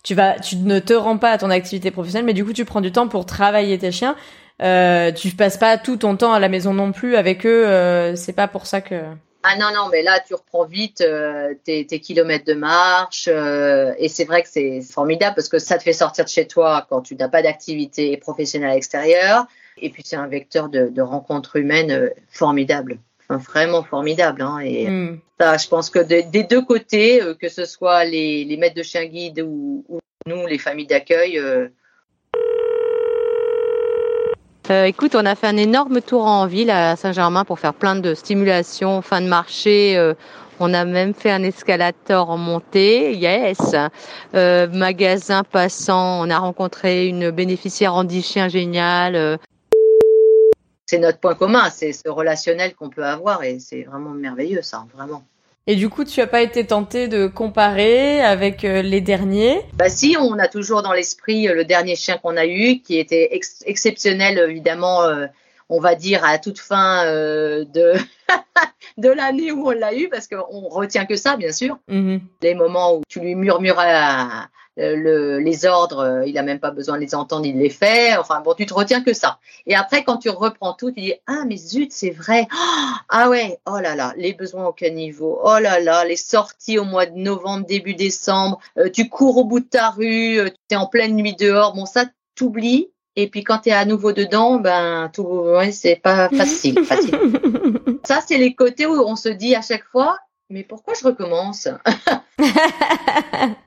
[0.03, 2.65] Tu vas tu ne te rends pas à ton activité professionnelle mais du coup tu
[2.65, 4.17] prends du temps pour travailler tes chiens.
[4.63, 8.15] Euh, tu passes pas tout ton temps à la maison non plus avec eux, euh,
[8.15, 8.95] c'est pas pour ça que
[9.43, 13.27] ah non, non, mais là, tu reprends vite euh, tes, kilomètres de marche.
[13.29, 16.47] Euh, et c'est vrai que c'est formidable parce que ça te fait sortir de chez
[16.47, 19.47] toi quand tu n'as pas d'activité professionnelle extérieure.
[19.79, 22.99] Et puis, c'est un vecteur de, rencontres humaines euh, formidable.
[23.29, 24.43] Enfin, vraiment formidable.
[24.43, 25.21] Hein, et hmm.
[25.41, 29.41] ça, je pense que des deux côtés, que ce soit les, maîtres de chien guide
[29.41, 31.69] ou, ou nous, les familles d'accueil, euh,
[34.71, 38.15] écoute, on a fait un énorme tour en ville à Saint-Germain pour faire plein de
[38.15, 39.97] stimulations, fin de marché.
[39.97, 40.15] Euh,
[40.61, 43.75] on a même fait un escalator en montée, yes.
[44.35, 49.39] Euh, magasin passant, on a rencontré une bénéficiaire chien géniale.
[50.87, 54.87] C'est notre point commun, c'est ce relationnel qu'on peut avoir et c'est vraiment merveilleux ça,
[54.95, 55.25] vraiment.
[55.71, 59.61] Et du coup, tu as pas été tenté de comparer avec euh, les derniers?
[59.75, 62.99] Bah si, on a toujours dans l'esprit euh, le dernier chien qu'on a eu, qui
[62.99, 63.31] était
[63.67, 65.05] exceptionnel, évidemment.
[65.05, 65.27] Euh,
[65.69, 67.93] on va dire à toute fin de
[68.99, 71.79] de l'année où on l'a eu, parce qu'on retient que ça, bien sûr.
[71.89, 72.21] Mm-hmm.
[72.43, 73.95] Les moments où tu lui murmurais
[74.81, 78.17] le, les ordres, euh, il a même pas besoin de les entendre, il les fait.
[78.17, 79.39] Enfin bon, tu te retiens que ça.
[79.67, 82.47] Et après, quand tu reprends tout, tu dis ah mais zut, c'est vrai.
[83.09, 85.41] Ah ouais, oh là là, les besoins au niveau.
[85.43, 88.59] Oh là là, les sorties au mois de novembre, début décembre.
[88.79, 91.75] Euh, tu cours au bout de ta rue, euh, tu es en pleine nuit dehors.
[91.75, 92.91] Bon ça, t'oublies.
[93.17, 97.19] Et puis quand tu es à nouveau dedans, ben tout, ouais, c'est pas facile, facile.
[98.05, 100.17] ça, c'est les côtés où on se dit à chaque fois,
[100.51, 101.69] mais pourquoi je recommence?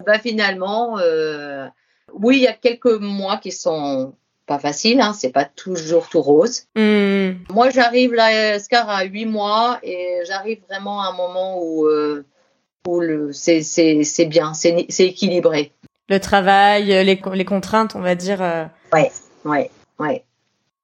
[0.05, 1.67] Bah finalement, euh,
[2.13, 4.13] oui, il y a quelques mois qui sont
[4.45, 6.63] pas faciles, hein, c'est pas toujours tout rose.
[6.75, 7.31] Hmm.
[7.49, 12.25] Moi, j'arrive là, Scar à 8 mois et j'arrive vraiment à un moment où, euh,
[12.87, 15.71] où c'est bien, c'est équilibré.
[16.09, 18.41] Le travail, les, les contraintes, on va dire.
[18.41, 18.65] Euh...
[18.91, 19.11] Ouais,
[19.45, 20.23] ouais, ouais.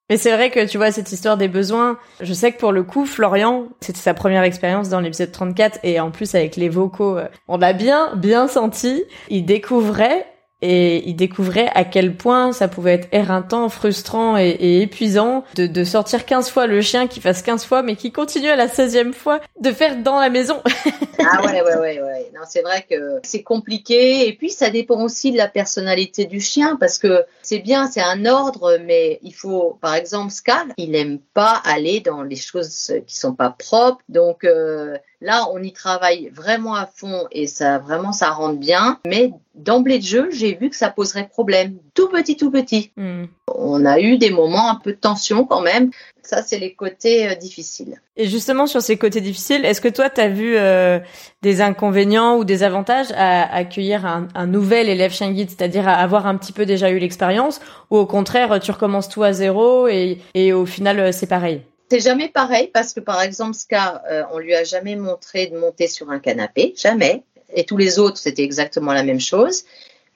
[0.10, 1.98] Mais c'est vrai que tu vois cette histoire des besoins.
[2.20, 6.00] Je sais que pour le coup, Florian, c'était sa première expérience dans l'épisode 34 et
[6.00, 9.04] en plus avec les vocaux, euh, on l'a bien bien senti.
[9.30, 10.26] Il découvrait
[10.62, 15.84] et il découvrait à quel point ça pouvait être éreintant, frustrant et, épuisant de, de,
[15.84, 19.14] sortir 15 fois le chien qui fasse 15 fois mais qui continue à la 16e
[19.14, 20.62] fois de faire dans la maison.
[21.20, 22.32] ah ouais, ouais, ouais, ouais.
[22.36, 26.40] Non, c'est vrai que c'est compliqué et puis ça dépend aussi de la personnalité du
[26.40, 30.96] chien parce que c'est bien, c'est un ordre mais il faut, par exemple, Scal, il
[30.96, 35.74] aime pas aller dans les choses qui sont pas propres donc euh, Là, on y
[35.74, 39.00] travaille vraiment à fond et ça vraiment ça rentre bien.
[39.06, 41.76] Mais d'emblée de jeu, j'ai vu que ça poserait problème.
[41.94, 42.92] Tout petit, tout petit.
[42.96, 43.26] Hmm.
[43.54, 45.92] On a eu des moments un peu de tension quand même.
[46.24, 48.00] Ça, c'est les côtés euh, difficiles.
[48.16, 51.00] Et justement, sur ces côtés difficiles, est-ce que toi, tu as vu euh,
[51.42, 56.28] des inconvénients ou des avantages à, accueillir un, nouvel élève chien guide, c'est-à-dire à avoir
[56.28, 60.20] un petit peu déjà eu l'expérience, ou au contraire, tu recommences tout à zéro et,
[60.36, 61.64] et au final, euh, c'est pareil?
[61.90, 65.58] C'est jamais pareil parce que par exemple Ska, euh, on lui a jamais montré de
[65.58, 67.24] monter sur un canapé, jamais.
[67.54, 69.64] Et tous les autres, c'était exactement la même chose.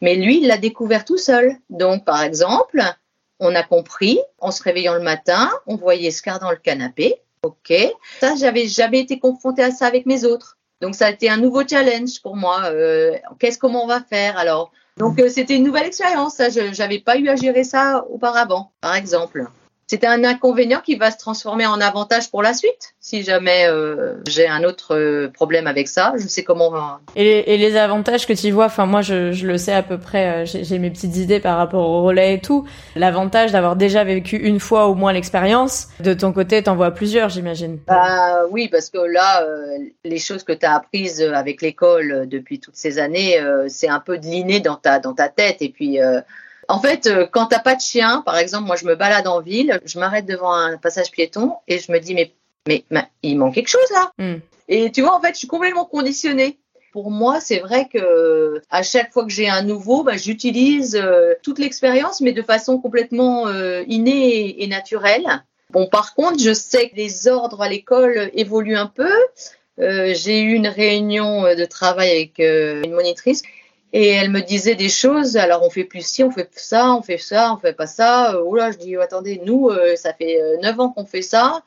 [0.02, 1.56] Mais lui, il l'a découvert tout seul.
[1.70, 2.82] Donc, par exemple,
[3.40, 7.16] on a compris, en se réveillant le matin, on voyait Scar dans le canapé.
[7.42, 7.74] OK.
[8.20, 10.58] Ça, j'avais jamais été confrontée à ça avec mes autres.
[10.82, 12.66] Donc, ça a été un nouveau challenge pour moi.
[12.66, 16.36] Euh, qu'est-ce comment on va faire Alors, Donc c'était une nouvelle expérience.
[16.36, 19.48] Ça, je n'avais pas eu à gérer ça auparavant, par exemple
[19.88, 22.93] c'est un inconvénient qui va se transformer en avantage pour la suite.
[23.00, 26.74] Si jamais euh, j'ai un autre euh, problème avec ça, je sais comment.
[27.15, 29.98] Et, et les avantages que tu vois, enfin moi je, je, le sais à peu
[29.98, 32.65] près, euh, j'ai mes petites idées par rapport au relais et tout.
[32.96, 37.30] L'avantage d'avoir déjà vécu une fois au moins l'expérience, de ton côté, t'en vois plusieurs,
[37.30, 37.80] j'imagine.
[37.86, 39.46] Bah oui, parce que là,
[40.06, 44.17] les choses que tu as apprises avec l'école depuis toutes ces années, c'est un peu
[44.17, 46.00] de l'inné dans ta dans ta tête et puis
[46.74, 49.42] en fait, euh, quand t'as pas de chien, par exemple, moi je me balade en
[49.42, 52.34] ville, je m'arrête devant un passage piéton et je me dis mais
[52.68, 52.84] mais,
[53.22, 54.12] il manque quelque chose là.
[54.18, 54.40] Hmm.
[54.70, 56.58] Et tu vois, en fait, je suis complètement conditionnée.
[56.92, 61.34] Pour moi, c'est vrai que à chaque fois que j'ai un nouveau, bah, j'utilise euh,
[61.44, 65.44] toute l'expérience, mais de façon complètement euh, innée et, naturelle.
[65.70, 69.14] Bon, par contre, je sais que les ordres à l'école évoluent un peu.
[69.78, 73.44] j'ai eu une réunion de travail avec une monitrice
[73.95, 77.03] et elle me disait des choses, alors on fait plus ci, on fait ça, on
[77.03, 78.36] fait ça, on fait pas ça.
[78.43, 81.62] Oh là, je dis, attendez, nous, euh, ça fait euh, neuf ans qu'on fait ça.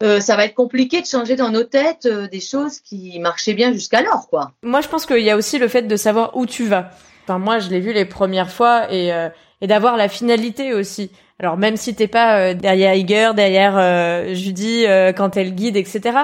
[0.00, 3.72] Euh, ça va être compliqué de changer dans nos têtes des choses qui marchaient bien
[3.72, 4.52] jusqu'alors, quoi.
[4.62, 6.90] Moi, je pense qu'il y a aussi le fait de savoir où tu vas.
[7.24, 9.10] Enfin, moi, je l'ai vu les premières fois et,
[9.60, 11.10] et d'avoir la finalité aussi.
[11.40, 14.84] Alors, même si t'es pas derrière Iger, derrière Judy
[15.16, 16.20] quand elle guide, etc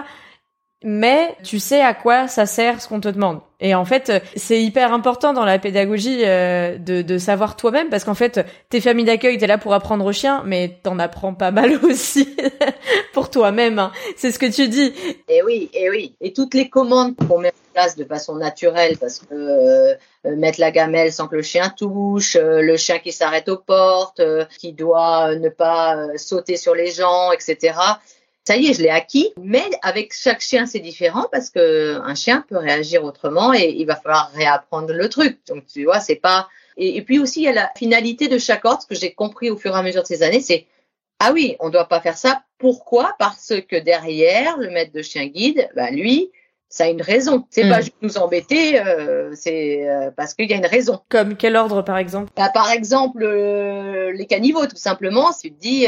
[0.86, 3.40] mais tu sais à quoi ça sert ce qu'on te demande.
[3.58, 8.04] Et en fait, c'est hyper important dans la pédagogie euh, de, de, savoir toi-même, parce
[8.04, 11.50] qu'en fait, tes familles d'accueil, t'es là pour apprendre au chien, mais t'en apprends pas
[11.50, 12.36] mal aussi
[13.14, 13.78] pour toi-même.
[13.78, 13.92] Hein.
[14.16, 14.92] C'est ce que tu dis.
[15.30, 16.14] Et oui, et oui.
[16.20, 19.94] Et toutes les commandes qu'on met en place de façon naturelle, parce que euh,
[20.36, 24.20] mettre la gamelle sans que le chien touche, euh, le chien qui s'arrête aux portes,
[24.58, 27.72] qui doit ne pas sauter sur les gens, etc
[28.46, 29.32] ça y est, je l'ai acquis.
[29.40, 33.86] Mais avec chaque chien, c'est différent parce que un chien peut réagir autrement et il
[33.86, 35.38] va falloir réapprendre le truc.
[35.48, 36.48] Donc, tu vois, c'est pas.
[36.76, 39.50] Et, puis aussi, il y a la finalité de chaque ordre, ce que j'ai compris
[39.50, 40.66] au fur et à mesure de ces années, c'est
[41.20, 42.42] ah oui, on doit pas faire ça.
[42.58, 43.14] Pourquoi?
[43.18, 46.32] Parce que derrière, le maître de chien guide, bah lui,
[46.68, 47.46] ça a une raison.
[47.50, 47.82] C'est pas hmm.
[47.82, 51.00] juste nous embêter, euh, c'est euh, parce qu'il y a une raison.
[51.08, 52.32] Comme quel ordre, par exemple?
[52.36, 55.32] Bah, Par exemple, euh, les caniveaux, tout simplement.
[55.32, 55.86] Si tu te dis,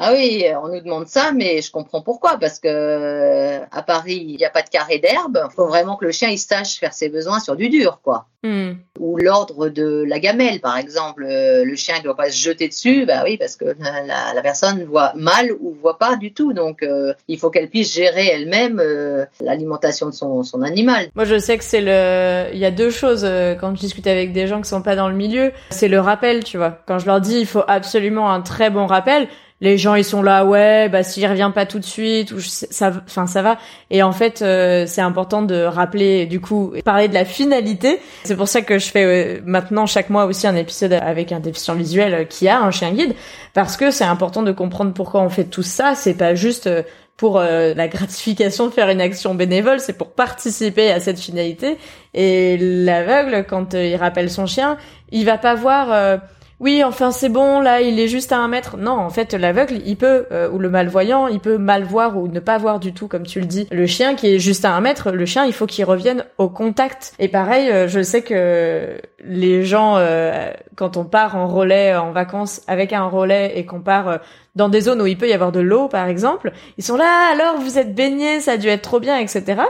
[0.00, 4.36] ah oui, on nous demande ça, mais je comprends pourquoi, parce que à Paris, il
[4.36, 5.40] n'y a pas de carré d'herbe.
[5.50, 8.26] Il faut vraiment que le chien il sache faire ses besoins sur du dur, quoi.
[8.44, 8.74] Hmm.
[9.00, 13.04] Ou l'ordre de la gamelle, par exemple, le chien ne doit pas se jeter dessus,
[13.04, 17.12] bah oui, parce que la, personne voit mal ou voit pas du tout, donc euh,
[17.26, 21.08] il faut qu'elle puisse gérer elle-même euh, l'alimentation de son, son animal.
[21.16, 24.06] Moi, je sais que c'est le, il y a deux choses euh, quand je discute
[24.06, 26.78] avec des gens qui sont pas dans le milieu, c'est le rappel, tu vois.
[26.86, 29.26] Quand je leur dis, il faut absolument un très bon rappel
[29.60, 32.92] les gens ils sont là ouais bah s'il revient pas tout de suite ou ça
[33.04, 33.58] enfin ça va.
[33.90, 38.00] Et en fait euh, c'est important de rappeler du coup parler de la finalité.
[38.24, 41.40] C'est pour ça que je fais euh, maintenant chaque mois aussi un épisode avec un
[41.40, 43.14] déficient visuel euh, qui a un chien guide.
[43.54, 45.94] Parce que c'est important de comprendre pourquoi on fait tout ça.
[45.96, 46.70] C'est pas juste
[47.16, 51.76] pour la gratification de faire une action bénévole, c'est pour participer à cette finalité.
[52.14, 54.76] Et l'aveugle, quand il rappelle son chien,
[55.10, 56.20] il va pas voir
[56.60, 58.76] oui, enfin c'est bon, là il est juste à un mètre.
[58.76, 62.26] Non, en fait l'aveugle, il peut, euh, ou le malvoyant, il peut mal voir ou
[62.26, 63.68] ne pas voir du tout, comme tu le dis.
[63.70, 66.48] Le chien qui est juste à un mètre, le chien, il faut qu'il revienne au
[66.48, 67.14] contact.
[67.20, 72.10] Et pareil, euh, je sais que les gens, euh, quand on part en relais en
[72.10, 74.18] vacances avec un relais et qu'on part
[74.56, 77.30] dans des zones où il peut y avoir de l'eau, par exemple, ils sont là,
[77.32, 79.62] alors vous êtes baigné, ça a dû être trop bien, etc.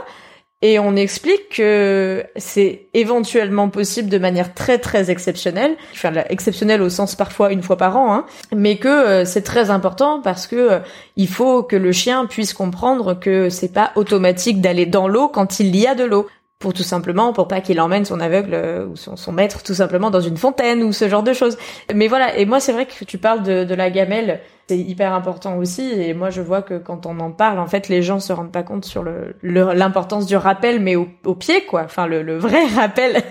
[0.61, 6.89] Et on explique que c'est éventuellement possible de manière très très exceptionnelle, enfin exceptionnelle au
[6.89, 10.55] sens parfois une fois par an, hein, mais que euh, c'est très important parce que
[10.57, 10.79] euh,
[11.15, 15.61] il faut que le chien puisse comprendre que c'est pas automatique d'aller dans l'eau quand
[15.61, 16.27] il y a de l'eau
[16.59, 19.75] pour tout simplement pour pas qu'il emmène son aveugle euh, ou son, son, maître tout
[19.75, 21.57] simplement dans une fontaine ou ce genre de choses.
[21.95, 25.13] Mais voilà, et moi c'est vrai que tu parles de, de la gamelle, c'est hyper
[25.13, 28.19] important aussi et moi je vois que quand on en parle en fait les gens
[28.19, 32.05] se rendent pas compte sur le l'importance du rappel mais au, au, pied quoi, enfin
[32.05, 33.23] le, le vrai rappel.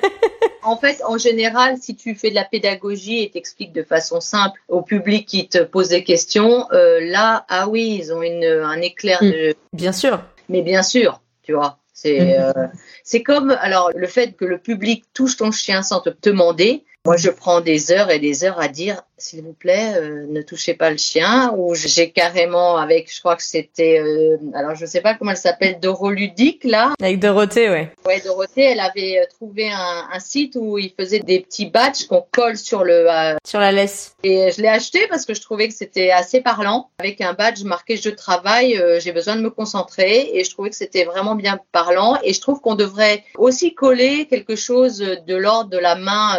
[0.65, 4.61] en fait, en général, si tu fais de la pédagogie et t'expliques de façon simple
[4.67, 8.81] au public qui te pose des questions, euh, là, ah oui, ils ont une, un
[8.81, 9.31] éclair mm.
[9.31, 9.55] de...
[9.73, 10.21] Bien sûr.
[10.49, 11.79] Mais bien sûr, tu vois.
[11.95, 12.53] C'est mm.
[12.57, 12.67] euh,
[13.05, 16.85] c'est comme alors le fait que le public touche ton chien sans te demander.
[17.07, 20.43] Moi, je prends des heures et des heures à dire, s'il vous plaît, euh, ne
[20.43, 21.55] touchez pas le chien.
[21.57, 25.37] Ou j'ai carrément avec, je crois que c'était, euh, alors je sais pas comment elle
[25.37, 26.93] s'appelle, Doroludique là.
[27.01, 27.93] Avec Dorothée, ouais.
[28.07, 32.07] Ouais, Dorothée, elle avait euh, trouvé un, un site où il faisait des petits badges
[32.07, 33.07] qu'on colle sur le.
[33.47, 34.15] sur la laisse.
[34.23, 36.91] Et je l'ai acheté parce que je trouvais que c'était assez parlant.
[36.99, 40.77] Avec un badge marqué je travaille, j'ai besoin de me concentrer et je trouvais que
[40.77, 42.19] c'était vraiment bien parlant.
[42.23, 46.37] Et je trouve qu'on devrait aussi coller quelque chose de l'ordre de la main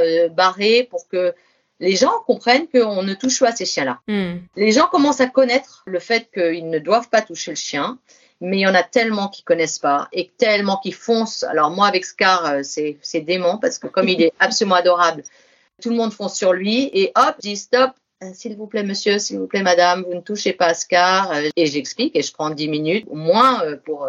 [0.89, 1.33] pour que
[1.79, 3.99] les gens comprennent qu'on ne touche pas à ces chiens-là.
[4.07, 4.39] Hmm.
[4.55, 7.97] Les gens commencent à connaître le fait qu'ils ne doivent pas toucher le chien,
[8.41, 11.43] mais il y en a tellement qui connaissent pas et tellement qui foncent.
[11.43, 15.23] Alors moi, avec Scar, euh, c'est dément parce que comme il est absolument adorable,
[15.81, 17.91] tout le monde fonce sur lui et hop, dit stop.
[18.21, 21.31] Euh, s'il vous plaît, monsieur, s'il vous plaît, madame, vous ne touchez pas à Scar.
[21.31, 24.07] Euh, et j'explique et je prends 10 minutes au moins pour,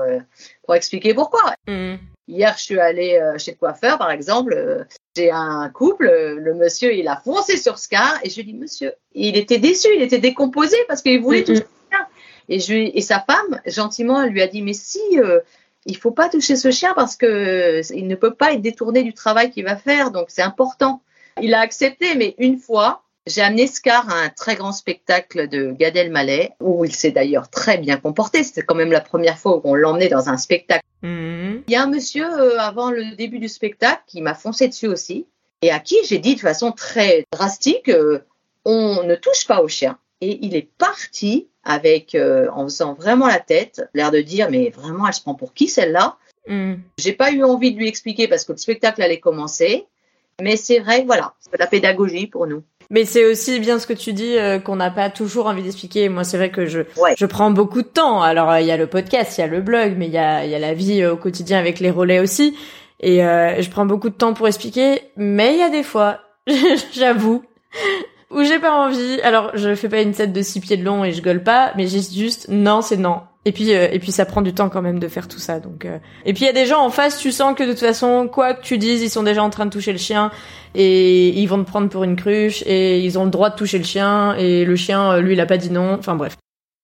[0.65, 1.55] pour expliquer pourquoi.
[1.69, 1.97] Hmm.
[2.31, 6.07] Hier, je suis allée chez le coiffeur, par exemple j'ai un couple,
[6.39, 9.89] le monsieur, il a foncé sur Scar et je lui dis, monsieur, il était déçu,
[9.95, 12.07] il était décomposé parce qu'il voulait toucher le chien.
[12.49, 15.41] Et, je, et sa femme, gentiment, elle lui a dit, mais si, euh,
[15.87, 19.03] il faut pas toucher ce chien parce que euh, il ne peut pas être détourné
[19.03, 21.03] du travail qu'il va faire, donc c'est important.
[21.43, 25.73] Il a accepté, mais une fois, j'ai amené Scar à un très grand spectacle de
[25.73, 28.43] Gad Elmaleh, où il s'est d'ailleurs très bien comporté.
[28.43, 30.85] C'était quand même la première fois qu'on l'emmenait dans un spectacle.
[31.03, 31.65] Mhm.
[31.67, 34.87] Il y a un monsieur, euh, avant le début du spectacle, qui m'a foncé dessus
[34.87, 35.27] aussi,
[35.63, 38.21] et à qui j'ai dit de façon très drastique, euh,
[38.65, 39.99] on ne touche pas au chien.
[40.21, 44.71] Et il est parti avec, euh, en faisant vraiment la tête, l'air de dire, mais
[44.71, 46.17] vraiment, elle se prend pour qui celle-là?
[46.47, 46.81] Mhm.
[46.99, 49.87] J'ai pas eu envie de lui expliquer parce que le spectacle allait commencer.
[50.41, 52.63] Mais c'est vrai, voilà, c'est la pédagogie pour nous.
[52.91, 56.09] Mais c'est aussi bien ce que tu dis euh, qu'on n'a pas toujours envie d'expliquer.
[56.09, 56.81] Moi, c'est vrai que je
[57.17, 58.21] je prends beaucoup de temps.
[58.21, 60.45] Alors il y a le podcast, il y a le blog, mais il y a
[60.45, 62.57] il y a la vie euh, au quotidien avec les relais aussi.
[62.99, 65.03] Et euh, je prends beaucoup de temps pour expliquer.
[65.17, 66.21] Mais il y a des fois,
[66.93, 67.45] j'avoue,
[68.31, 69.21] où j'ai pas envie.
[69.23, 71.73] Alors je fais pas une tête de six pieds de long et je gueule pas,
[71.77, 73.21] mais j'ai juste non, c'est non.
[73.47, 75.61] Et puis et puis ça prend du temps quand même de faire tout ça.
[75.61, 75.87] Donc
[76.27, 78.29] et puis il y a des gens en face, tu sens que de toute façon
[78.31, 80.31] quoi que tu dises, ils sont déjà en train de toucher le chien
[80.75, 83.79] et ils vont te prendre pour une cruche et ils ont le droit de toucher
[83.79, 86.37] le chien et le chien euh, lui il a pas dit non enfin bref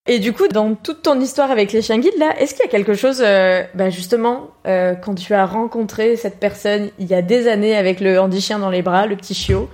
[0.09, 2.69] et du coup dans toute ton histoire avec les chiens guides là est-ce qu'il y
[2.69, 7.15] a quelque chose euh, bah justement euh, quand tu as rencontré cette personne il y
[7.15, 9.69] a des années avec le handi chien dans les bras le petit chiot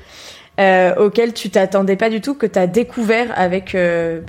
[0.99, 3.77] auquel tu t'attendais pas du tout que tu as découvert avec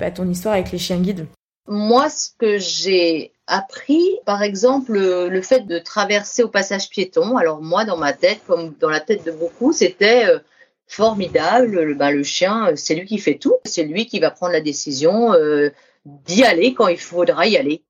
[0.00, 1.26] bah, ton histoire avec les chiens guides?
[1.66, 7.36] Moi, ce que j'ai appris, par exemple, le, fait de traverser au passage piéton.
[7.36, 10.38] Alors moi, dans ma tête, comme dans la tête de beaucoup, c'était euh,
[10.86, 11.80] formidable.
[11.80, 13.56] Le, ben, le chien, euh, c'est lui qui fait tout.
[13.64, 15.70] C'est lui qui va prendre la décision euh,
[16.04, 17.82] d'y aller quand il faudra y aller.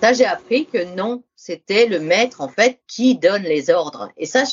[0.00, 4.10] Ça, j'ai appris que non, c'était le maître en fait qui donne les ordres.
[4.16, 4.44] Et ça,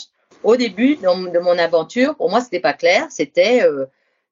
[0.44, 3.08] au début de mon aventure, pour moi, c'était pas clair.
[3.10, 3.64] C'était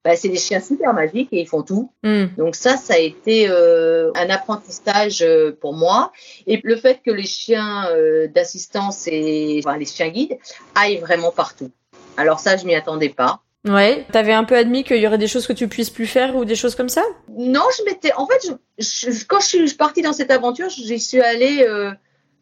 [0.04, 1.92] bah, c'est des chiens super magiques et ils font tout.
[2.04, 2.26] Hmm.
[2.38, 6.12] Donc ça, ça a été euh, un apprentissage euh, pour moi.
[6.46, 10.38] Et le fait que les chiens euh, d'assistance et enfin, les chiens guides
[10.76, 11.72] aillent vraiment partout.
[12.18, 13.42] Alors ça, je m'y attendais pas.
[13.66, 16.36] Ouais, t'avais un peu admis qu'il y aurait des choses que tu puisses plus faire
[16.36, 17.04] ou des choses comme ça?
[17.38, 18.12] Non, je m'étais.
[18.14, 21.66] En fait, je, quand je suis partie dans cette aventure, j'y suis allée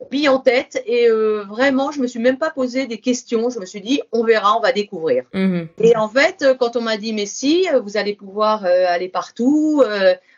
[0.10, 3.49] bille en tête et euh, vraiment je me suis même pas posé des questions.
[3.49, 5.24] Je me suis dit on verra on va découvrir.
[5.34, 5.68] Mhm.
[5.80, 9.10] et en fait euh, quand on m'a dit mais si euh, vous allez pouvoir aller
[9.10, 9.84] partout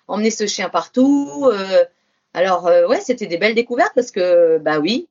[0.07, 1.49] emmener ce chien partout
[2.33, 5.07] alors ouais c'était des belles découvertes parce que bah oui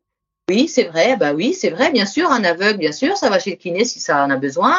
[0.48, 3.38] oui c'est vrai bah oui c'est vrai bien sûr un aveugle bien sûr ça va
[3.38, 4.76] chez le kiné si ça en a besoin.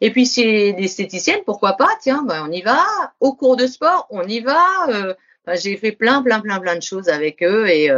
[0.00, 2.84] Et puis c'est l'esthéticienne pourquoi pas tiens bah, on y va.
[3.20, 4.66] Au cours de sport on y va
[5.46, 7.90] bah, j'ai fait plein plein plein plein de choses avec eux et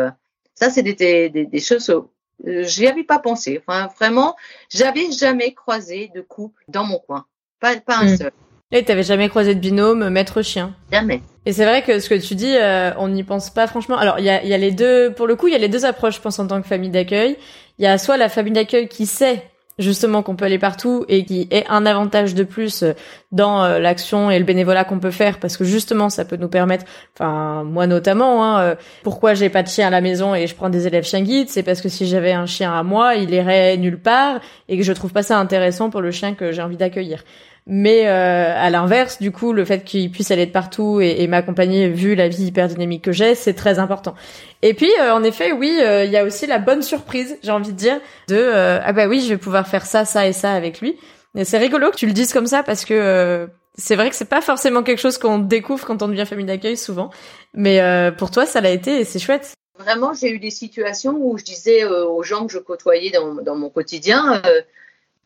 [0.55, 3.61] ça, c'est des, des, des, choses, euh, j'y avais pas pensé.
[3.67, 4.37] Enfin, vraiment,
[4.71, 7.27] j'avais jamais croisé de couple dans mon coin.
[7.61, 8.17] Pas, pas un hmm.
[8.17, 8.33] seul.
[8.73, 10.75] Et t'avais jamais croisé de binôme maître chien?
[10.91, 11.23] Jamais.
[11.47, 13.97] Et c'est vrai que ce que tu dis, euh, on n'y pense pas franchement.
[13.97, 15.69] Alors il y a, y a les deux, pour le coup, il y a les
[15.69, 17.37] deux approches, je pense, en tant que famille d'accueil.
[17.79, 19.45] Il y a soit la famille d'accueil qui sait
[19.79, 22.93] justement qu'on peut aller partout et qui est un avantage de plus euh,
[23.33, 26.49] dans euh, l'action et le bénévolat qu'on peut faire parce que justement ça peut nous
[26.49, 26.85] permettre
[27.17, 30.55] enfin moi notamment hein, euh, pourquoi j'ai pas de chien à la maison et je
[30.55, 33.31] prends des élèves chiens guides c'est parce que si j'avais un chien à moi il
[33.31, 36.63] irait nulle part et que je trouve pas ça intéressant pour le chien que j'ai
[36.63, 37.25] envie d'accueillir
[37.67, 41.27] mais euh, à l'inverse, du coup, le fait qu'il puisse aller de partout et, et
[41.29, 44.15] m'accompagner, vu la vie hyper dynamique que j'ai, c'est très important.
[44.61, 47.53] Et puis, euh, en effet, oui, euh, il y a aussi la bonne surprise, j'ai
[47.53, 47.99] envie de dire,
[48.29, 48.51] de
[48.85, 50.99] ah bah oui, je vais pouvoir faire ça, ça et ça avec lui.
[51.37, 54.29] Et c'est rigolo que tu le dises comme ça parce que c'est vrai que c'est
[54.29, 57.11] pas forcément quelque chose qu'on découvre quand on devient famille d'accueil souvent,
[57.55, 57.81] mais
[58.19, 59.55] pour toi, ça l'a été et c'est chouette.
[59.79, 63.57] Vraiment, j'ai eu des situations où je disais aux gens que je côtoyais dans, dans
[63.57, 64.41] mon quotidien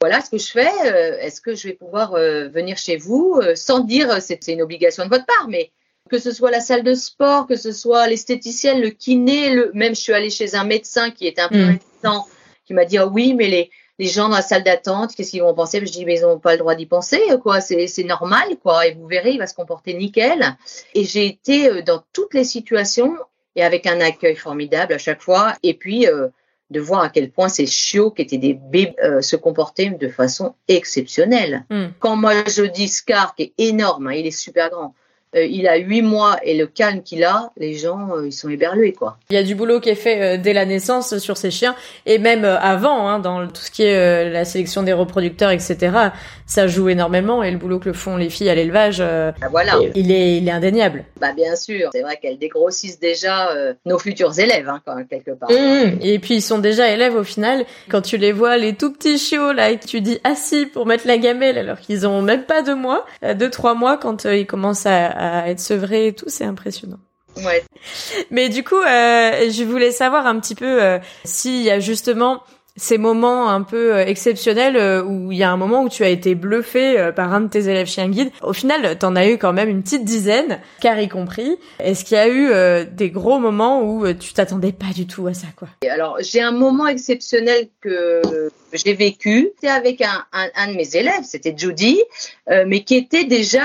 [0.00, 0.70] voilà ce que je fais.
[1.20, 5.26] Est-ce que je vais pouvoir venir chez vous sans dire c'est une obligation de votre
[5.26, 5.70] part, mais
[6.08, 9.70] que ce soit la salle de sport, que ce soit l'esthéticienne, le kiné, le...
[9.74, 11.78] même je suis allée chez un médecin qui était un peu mmh.
[12.64, 15.42] qui m'a dit oh oui mais les les gens dans la salle d'attente, qu'est-ce qu'ils
[15.42, 15.80] vont penser?
[15.84, 17.60] Je dis, mais ils n'ont pas le droit d'y penser, quoi.
[17.60, 18.86] C'est normal, quoi.
[18.86, 20.56] Et vous verrez, il va se comporter nickel.
[20.94, 23.16] Et j'ai été euh, dans toutes les situations
[23.56, 25.54] et avec un accueil formidable à chaque fois.
[25.64, 26.28] Et puis, euh,
[26.70, 30.08] de voir à quel point ces chiots qui étaient des bébés euh, se comportaient de
[30.08, 31.64] façon exceptionnelle.
[31.70, 31.86] Hmm.
[31.98, 34.94] Quand moi je dis Scar, qui est énorme, hein, il est super grand,
[35.36, 38.48] euh, il a huit mois et le calme qu'il a, les gens euh, ils sont
[38.48, 39.18] éberlués quoi.
[39.28, 41.76] Il y a du boulot qui est fait euh, dès la naissance sur ces chiens
[42.06, 45.90] et même avant hein, dans tout ce qui est la sélection des reproducteurs etc.
[46.46, 49.74] Ça joue énormément et le boulot que le font les filles à l'élevage, ah, voilà.
[49.94, 51.04] il est il est indéniable.
[51.20, 53.50] Bah bien sûr, c'est vrai qu'elles dégrossissent déjà
[53.84, 55.50] nos futurs élèves hein, quand quelque part.
[55.50, 55.98] Mmh.
[56.00, 57.66] Et puis ils sont déjà élèves au final.
[57.90, 60.86] Quand tu les vois les tout petits chiots là et que tu dis assis pour
[60.86, 63.04] mettre la gamelle alors qu'ils ont même pas deux mois,
[63.34, 67.00] deux trois mois quand ils commencent à à être sevré et tout, c'est impressionnant.
[67.44, 67.64] Ouais.
[68.30, 72.42] Mais du coup, euh, je voulais savoir un petit peu euh, s'il y a justement
[72.78, 76.04] ces moments un peu euh, exceptionnels euh, où il y a un moment où tu
[76.04, 78.30] as été bluffé euh, par un de tes élèves chien guide.
[78.42, 81.56] Au final, t'en as eu quand même une petite dizaine, car y compris.
[81.80, 85.34] Est-ce qu'il y a eu des gros moments où tu t'attendais pas du tout à
[85.34, 85.68] ça, quoi?
[85.88, 88.22] Alors, j'ai un moment exceptionnel que
[88.72, 89.50] j'ai vécu.
[89.56, 92.00] C'était avec un, un, un, de mes élèves, c'était Judy,
[92.66, 93.64] mais qui était déjà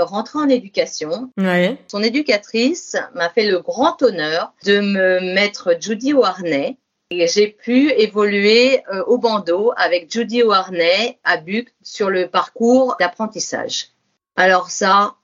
[0.00, 1.30] rentrée en éducation.
[1.38, 1.76] Ouais.
[1.88, 6.76] Son éducatrice m'a fait le grand honneur de me mettre Judy au harnais
[7.10, 13.88] j'ai pu évoluer euh, au bandeau avec Judy Warney à Buc sur le parcours d'apprentissage.
[14.36, 15.14] Alors ça,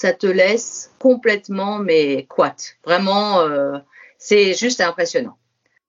[0.00, 3.78] ça te laisse complètement mais quoi Vraiment, euh,
[4.18, 5.36] c'est juste impressionnant.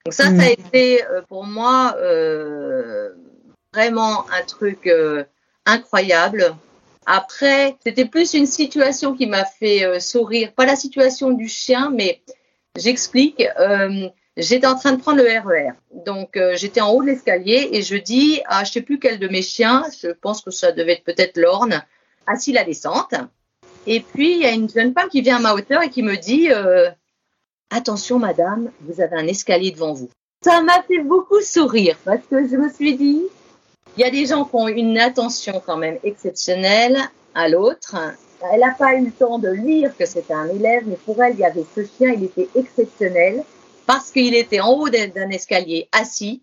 [0.06, 0.42] Donc ça, ça a mm.
[0.42, 1.96] été euh, pour moi
[3.74, 4.90] vraiment un truc
[5.66, 6.56] incroyable.
[7.06, 12.22] Après, c'était plus une situation qui m'a fait sourire, pas la situation du chien, mais
[12.76, 13.44] j'explique.
[14.38, 15.72] J'étais en train de prendre le RER.
[15.72, 15.74] E
[16.06, 19.20] Donc, euh, j'étais en haut de l'escalier et je dis à je sais plus quel
[19.20, 21.84] de mes chiens, je pense que ça devait être peut-être l'orne,
[22.28, 23.14] assis la descente.
[23.88, 26.04] Et puis, il y a une jeune femme qui vient à ma hauteur et qui
[26.04, 26.90] me dit euh,
[27.70, 30.10] Attention, madame, vous avez un escalier devant vous.
[30.44, 33.24] Ça m'a fait beaucoup sourire parce que je me suis dit
[33.98, 36.98] il y a des gens qui ont une attention quand même exceptionnelle
[37.36, 37.96] à l'autre.
[38.52, 41.34] Elle n'a pas eu le temps de lire que c'était un élève, mais pour elle,
[41.34, 43.44] il y avait ce chien, il était exceptionnel
[43.86, 46.42] parce qu'il était en haut d'un escalier assis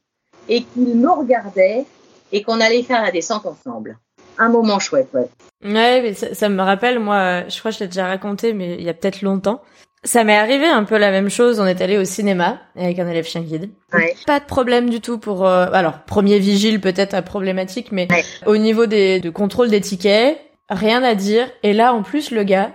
[0.48, 1.84] et qu'il me regardait
[2.32, 3.98] et qu'on allait faire la descente ensemble.
[4.38, 5.28] Un moment chouette, ouais.
[5.64, 8.84] Ouais, mais ça, me rappelle, moi, je crois que je l'ai déjà raconté, mais il
[8.84, 9.60] y a peut-être longtemps.
[10.04, 11.58] Ça m'est arrivé un peu la même chose.
[11.58, 13.70] On est allé au cinéma avec un élève chien guide.
[13.92, 14.14] Ouais.
[14.26, 15.44] Pas de problème du tout pour.
[15.44, 18.06] Euh, alors premier vigile peut-être à problématique, mais
[18.46, 20.38] au niveau des de contrôle des tickets,
[20.70, 21.48] rien à dire.
[21.64, 22.70] Et là en plus le gars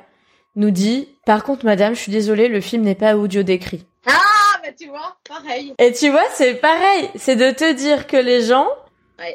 [0.58, 3.86] nous dit par contre madame, je suis désolée, le film n'est pas audio décrit.
[4.06, 4.33] Ah
[4.64, 5.74] bah, tu vois, pareil.
[5.78, 7.10] Et tu vois, c'est pareil.
[7.16, 8.68] C'est de te dire que les gens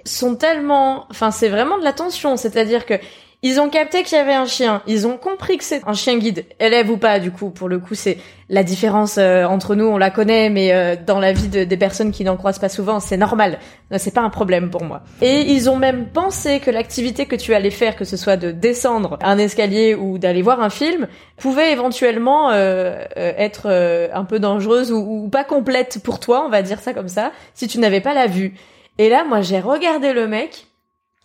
[0.05, 2.37] sont tellement, enfin, c'est vraiment de l'attention.
[2.37, 2.95] C'est-à-dire que
[3.43, 4.83] ils ont capté qu'il y avait un chien.
[4.89, 7.21] Ils ont compris que c'est un chien guide, élève ou pas.
[7.21, 8.19] Du coup, pour le coup, c'est
[8.49, 9.85] la différence euh, entre nous.
[9.85, 12.69] On la connaît, mais euh, dans la vie de, des personnes qui n'en croisent pas
[12.69, 13.61] souvent, c'est normal.
[13.97, 15.03] C'est pas un problème pour moi.
[15.23, 18.51] Et ils ont même pensé que l'activité que tu allais faire, que ce soit de
[18.51, 23.69] descendre un escalier ou d'aller voir un film, pouvait éventuellement euh, être
[24.13, 27.69] un peu dangereuse ou pas complète pour toi, on va dire ça comme ça, si
[27.69, 28.55] tu n'avais pas la vue.
[28.99, 30.68] Et là, moi, j'ai regardé le mec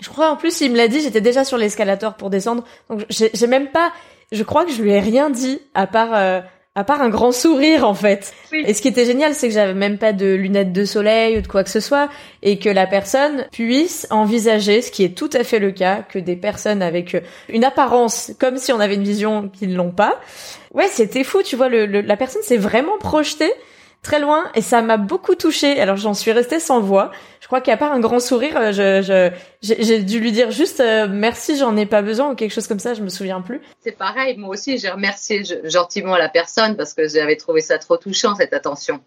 [0.03, 2.63] je crois en plus, il me l'a dit, j'étais déjà sur l'escalator pour descendre.
[2.89, 3.91] Donc j'ai même pas,
[4.31, 6.41] je crois que je lui ai rien dit à part euh,
[6.75, 8.33] à part un grand sourire en fait.
[8.51, 11.41] Et ce qui était génial, c'est que j'avais même pas de lunettes de soleil ou
[11.41, 12.09] de quoi que ce soit
[12.41, 16.17] et que la personne puisse envisager, ce qui est tout à fait le cas, que
[16.17, 17.15] des personnes avec
[17.49, 20.19] une apparence comme si on avait une vision qu'ils l'ont pas.
[20.73, 23.53] Ouais, c'était fou, tu vois, le, la personne s'est vraiment projetée
[24.03, 25.79] très loin et ça m'a beaucoup touchée.
[25.79, 27.11] Alors j'en suis restée sans voix.
[27.41, 29.31] Je crois qu'à part un grand sourire, euh, je,
[29.61, 32.79] j'ai dû lui dire juste euh, merci, j'en ai pas besoin ou quelque chose comme
[32.79, 32.93] ça.
[32.93, 33.61] Je me souviens plus.
[33.81, 37.97] C'est pareil, moi aussi j'ai remercié gentiment la personne parce que j'avais trouvé ça trop
[37.97, 38.99] touchant cette attention.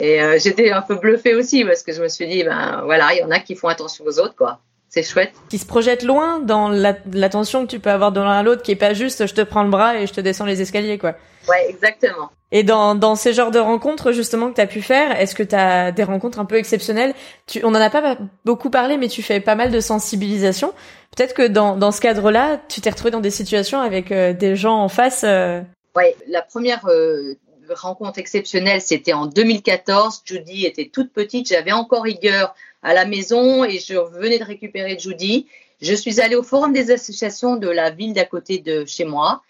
[0.00, 3.14] Et euh, j'étais un peu bluffée aussi parce que je me suis dit ben voilà,
[3.14, 4.60] il y en a qui font attention aux autres quoi
[4.94, 5.32] c'est chouette.
[5.48, 8.70] Qui se projette loin dans l'attention que tu peux avoir de l'un à l'autre, qui
[8.70, 11.14] est pas juste je te prends le bras et je te descends les escaliers, quoi.
[11.48, 12.30] Ouais, exactement.
[12.52, 15.42] Et dans, dans ces genres de rencontres, justement, que tu as pu faire, est-ce que
[15.42, 17.14] tu as des rencontres un peu exceptionnelles?
[17.46, 20.72] Tu, On en a pas beaucoup parlé, mais tu fais pas mal de sensibilisation.
[21.16, 24.56] Peut-être que dans, dans ce cadre-là, tu t'es retrouvé dans des situations avec euh, des
[24.56, 25.22] gens en face.
[25.24, 25.62] Euh...
[25.96, 27.34] Ouais, la première euh,
[27.70, 30.22] rencontre exceptionnelle, c'était en 2014.
[30.24, 34.98] Judy était toute petite, j'avais encore rigueur à la maison et je venais de récupérer
[34.98, 35.46] Judy.
[35.80, 39.42] Je suis allée au forum des associations de la ville d'à côté de chez moi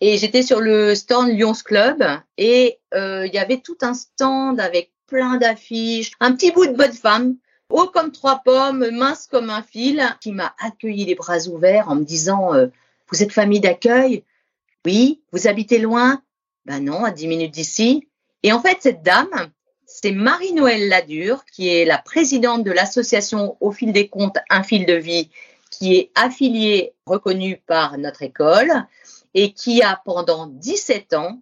[0.00, 2.04] et j'étais sur le stand Lyons Club
[2.36, 6.76] et euh, il y avait tout un stand avec plein d'affiches, un petit bout de
[6.76, 7.36] bonne femme,
[7.70, 11.96] haut comme trois pommes, mince comme un fil, qui m'a accueilli les bras ouverts en
[11.96, 12.68] me disant euh,
[13.10, 14.24] Vous êtes famille d'accueil?
[14.84, 15.20] Oui.
[15.32, 16.22] Vous habitez loin?
[16.64, 18.08] Ben non, à 10 minutes d'ici.
[18.42, 19.50] Et en fait, cette dame,
[19.86, 24.86] c'est Marie-Noël Ladure, qui est la présidente de l'association Au fil des comptes, un fil
[24.86, 25.30] de vie,
[25.70, 28.86] qui est affiliée, reconnue par notre école
[29.38, 31.40] et qui a pendant 17 ans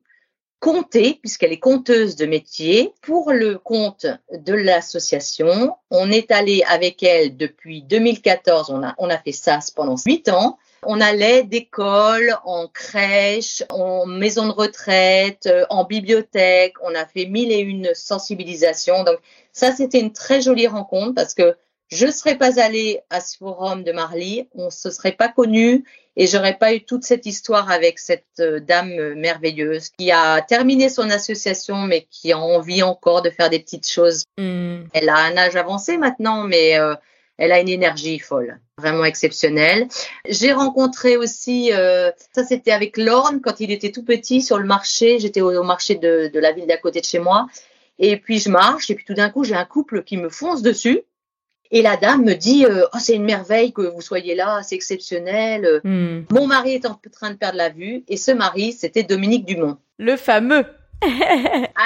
[0.61, 5.75] compté, puisqu'elle est conteuse de métier, pour le compte de l'association.
[5.91, 10.29] On est allé avec elle depuis 2014, on a, on a fait ça pendant 8
[10.29, 10.59] ans.
[10.83, 16.75] On allait d'école, en crèche, en maison de retraite, en bibliothèque.
[16.83, 19.05] On a fait mille et une sensibilisations.
[19.05, 19.19] Donc
[19.53, 21.57] ça, c'était une très jolie rencontre parce que
[21.89, 25.29] je ne serais pas allée à ce forum de Marly, on ne se serait pas
[25.29, 25.85] connu
[26.17, 30.41] et j'aurais pas eu toute cette histoire avec cette euh, dame euh, merveilleuse qui a
[30.41, 34.25] terminé son association mais qui a envie encore de faire des petites choses.
[34.37, 34.85] Hmm.
[34.95, 36.95] Elle a un âge avancé maintenant mais euh,
[37.39, 39.87] elle a une énergie folle, vraiment exceptionnelle.
[40.27, 45.19] J'ai rencontré aussi, ça c'était avec Lorne quand il était tout petit sur le marché.
[45.19, 47.47] J'étais au, marché de, de la ville d'à côté de chez moi.
[47.99, 50.63] Et puis je marche et puis tout d'un coup j'ai un couple qui me fonce
[50.63, 51.03] dessus.
[51.71, 54.75] Et la dame me dit euh, oh, c'est une merveille que vous soyez là, c'est
[54.75, 55.81] exceptionnel.
[55.85, 56.23] Hmm.
[56.31, 59.77] Mon mari est en train de perdre la vue et ce mari, c'était Dominique Dumont.
[59.99, 60.65] Le fameux.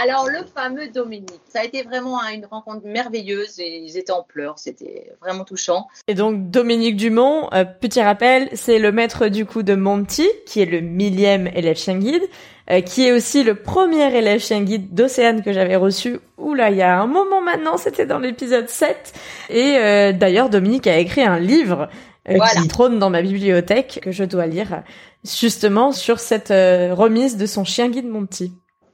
[0.03, 4.22] Alors le fameux Dominique, ça a été vraiment une rencontre merveilleuse et ils étaient en
[4.22, 5.89] pleurs, c'était vraiment touchant.
[6.07, 10.61] Et donc Dominique Dumont, euh, petit rappel, c'est le maître du coup de Monty, qui
[10.61, 12.22] est le millième élève chien guide,
[12.71, 16.21] euh, qui est aussi le premier élève chien guide d'Océane que j'avais reçu.
[16.39, 19.12] Oula, il y a un moment maintenant, c'était dans l'épisode 7.
[19.49, 21.89] Et euh, d'ailleurs, Dominique a écrit un livre
[22.29, 24.85] euh, qui trône dans ma bibliothèque que je dois lire
[25.25, 28.53] justement sur cette remise de son chien guide Monty.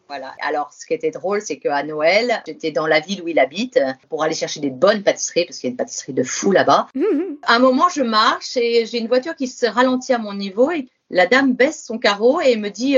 [0.09, 0.33] Voilà.
[0.41, 3.79] Alors, ce qui était drôle, c'est qu'à Noël, j'étais dans la ville où il habite
[4.09, 6.87] pour aller chercher des bonnes pâtisseries, parce qu'il y a une pâtisserie de fou là-bas.
[6.95, 7.37] Mhm.
[7.43, 10.70] À un moment, je marche et j'ai une voiture qui se ralentit à mon niveau
[10.70, 12.97] et la dame baisse son carreau et me dit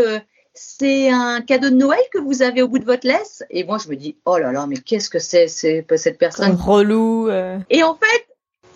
[0.58, 3.78] c'est un cadeau de Noël que vous avez au bout de votre laisse Et moi,
[3.78, 7.28] je me dis, oh là là, mais qu'est-ce que c'est, cette personne Relou.
[7.28, 7.58] Euh.
[7.70, 8.26] Et en fait,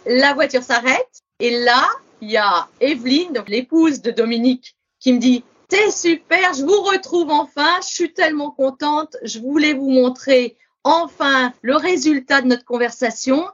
[0.07, 1.85] la voiture s'arrête et là,
[2.21, 6.83] il y a Evelyne, donc l'épouse de Dominique, qui me dit, c'est super, je vous
[6.83, 12.65] retrouve enfin, je suis tellement contente, je voulais vous montrer enfin le résultat de notre
[12.65, 13.47] conversation.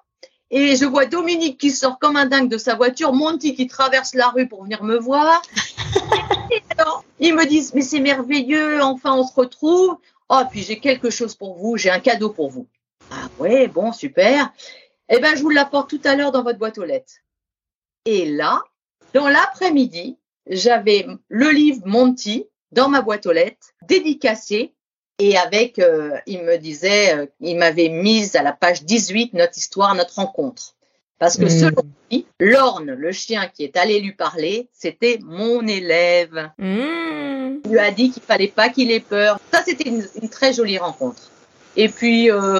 [0.50, 4.14] Et je vois Dominique qui sort comme un dingue de sa voiture, Monty qui traverse
[4.14, 5.42] la rue pour venir me voir.
[7.20, 9.98] ils me disent, mais c'est merveilleux, enfin on se retrouve.
[10.30, 12.66] Oh, puis j'ai quelque chose pour vous, j'ai un cadeau pour vous.
[13.10, 14.52] Ah ouais, bon, super.
[15.08, 17.14] Eh ben, je vous l'apporte tout à l'heure dans votre boîte aux lettres.
[18.04, 18.62] Et là,
[19.14, 24.74] dans l'après-midi, j'avais le livre Monty dans ma boîte aux lettres, dédicacé
[25.18, 29.58] et avec, euh, il me disait, euh, il m'avait mise à la page 18 notre
[29.58, 30.74] histoire, notre rencontre.
[31.18, 31.48] Parce que hmm.
[31.48, 36.50] selon lui, Lorne, le chien qui est allé lui parler, c'était mon élève.
[36.58, 37.58] Hmm.
[37.64, 39.40] Il lui a dit qu'il fallait pas qu'il ait peur.
[39.52, 41.30] Ça, c'était une, très jolie rencontre.
[41.76, 42.58] Et puis, euh,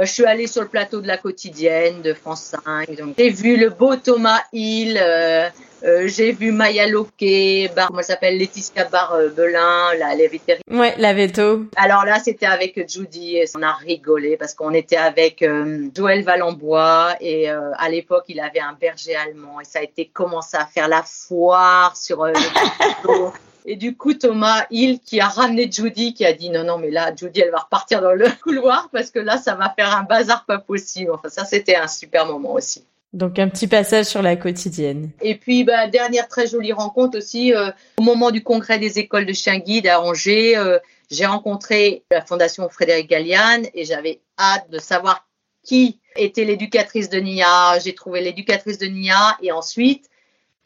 [0.00, 2.88] bah, je suis allée sur le plateau de la quotidienne de France 5.
[3.18, 5.46] J'ai vu le beau Thomas Hill, euh,
[5.84, 10.62] euh, j'ai vu Maya Loquet, bar, comment s'appelle Laetitia Barbelin, la, la vétérinaire.
[10.70, 11.66] Ouais, la veto.
[11.76, 16.24] Alors là, c'était avec Judy et on a rigolé parce qu'on était avec euh, Joël
[16.24, 20.64] Valenbois et à l'époque, il avait un berger allemand et ça a été commencé à
[20.64, 22.32] faire la foire sur le
[23.66, 26.90] Et du coup, Thomas Hill qui a ramené Judy, qui a dit non, non, mais
[26.90, 30.02] là, Judy, elle va repartir dans le couloir parce que là, ça va faire un
[30.02, 31.10] bazar pas possible.
[31.12, 32.84] Enfin, ça, c'était un super moment aussi.
[33.12, 35.10] Donc un petit passage sur la quotidienne.
[35.20, 39.26] Et puis bah, dernière très jolie rencontre aussi euh, au moment du congrès des écoles
[39.26, 40.78] de chiens guides à Angers, euh,
[41.10, 45.26] j'ai rencontré la fondation Frédéric Galliane et j'avais hâte de savoir
[45.64, 47.78] qui était l'éducatrice de Nia.
[47.80, 50.08] J'ai trouvé l'éducatrice de Nia et ensuite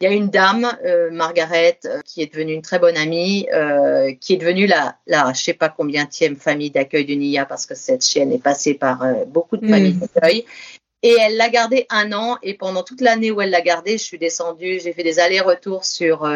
[0.01, 3.47] il y a une dame, euh, Margaret, euh, qui est devenue une très bonne amie,
[3.53, 7.65] euh, qui est devenue la, la je sais pas combienième famille d'accueil de Nia parce
[7.65, 9.99] que cette chienne est passée par beaucoup de familles mm.
[9.99, 10.45] d'accueil.
[11.01, 14.03] Et elle l'a gardée un an et pendant toute l'année où elle l'a gardée, je
[14.03, 16.27] suis descendue, j'ai fait des allers-retours sur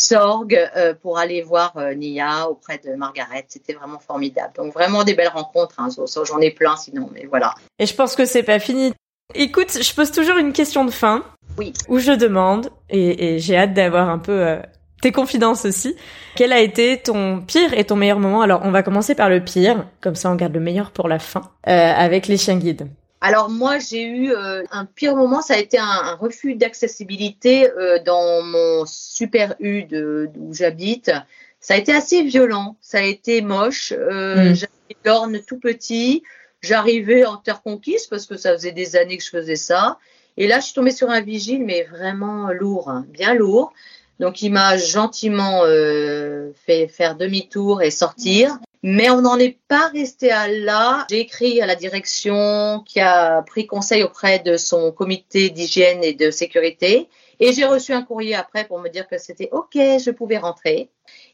[0.00, 0.70] Sorgue
[1.02, 3.44] pour aller voir Nia auprès de Margaret.
[3.46, 4.54] C'était vraiment formidable.
[4.56, 5.80] Donc vraiment des belles rencontres.
[5.80, 5.88] Hein.
[6.24, 7.54] J'en ai plein sinon, mais voilà.
[7.78, 8.94] Et je pense que c'est pas fini.
[9.34, 11.22] Écoute, je pose toujours une question de fin.
[11.58, 11.72] Oui.
[11.88, 14.56] Où je demande, et, j'ai hâte d'avoir un peu euh,
[15.02, 15.94] tes confidences aussi,
[16.34, 18.42] quel a été ton pire et ton meilleur moment?
[18.42, 21.18] Alors, on va commencer par le pire, comme ça on garde le meilleur pour la
[21.18, 22.88] fin, euh, avec les chiens guides.
[23.20, 27.70] Alors moi, j'ai eu euh, un pire moment, ça a été un, un refus d'accessibilité
[27.70, 31.10] euh, dans mon super U de d'où j'habite.
[31.58, 33.94] Ça a été assez violent, ça a été moche.
[33.96, 34.54] Euh, Mm.
[34.54, 36.22] J'avais l'orne tout petit,
[36.60, 39.98] j'arrivais en terre conquise parce que ça faisait des années que je faisais ça.
[40.36, 43.72] Et là, je suis tombée sur un vigile, mais vraiment lourd, hein, bien lourd.
[44.20, 48.58] Donc, il m'a gentiment euh, fait faire demi-tour et sortir.
[48.86, 51.06] Mais on n'en est pas resté à là.
[51.08, 56.12] J'ai écrit à la direction qui a pris conseil auprès de son comité d'hygiène et
[56.12, 57.08] de sécurité.
[57.40, 60.90] Et j'ai reçu un courrier après pour me dire que c'était OK, je pouvais rentrer.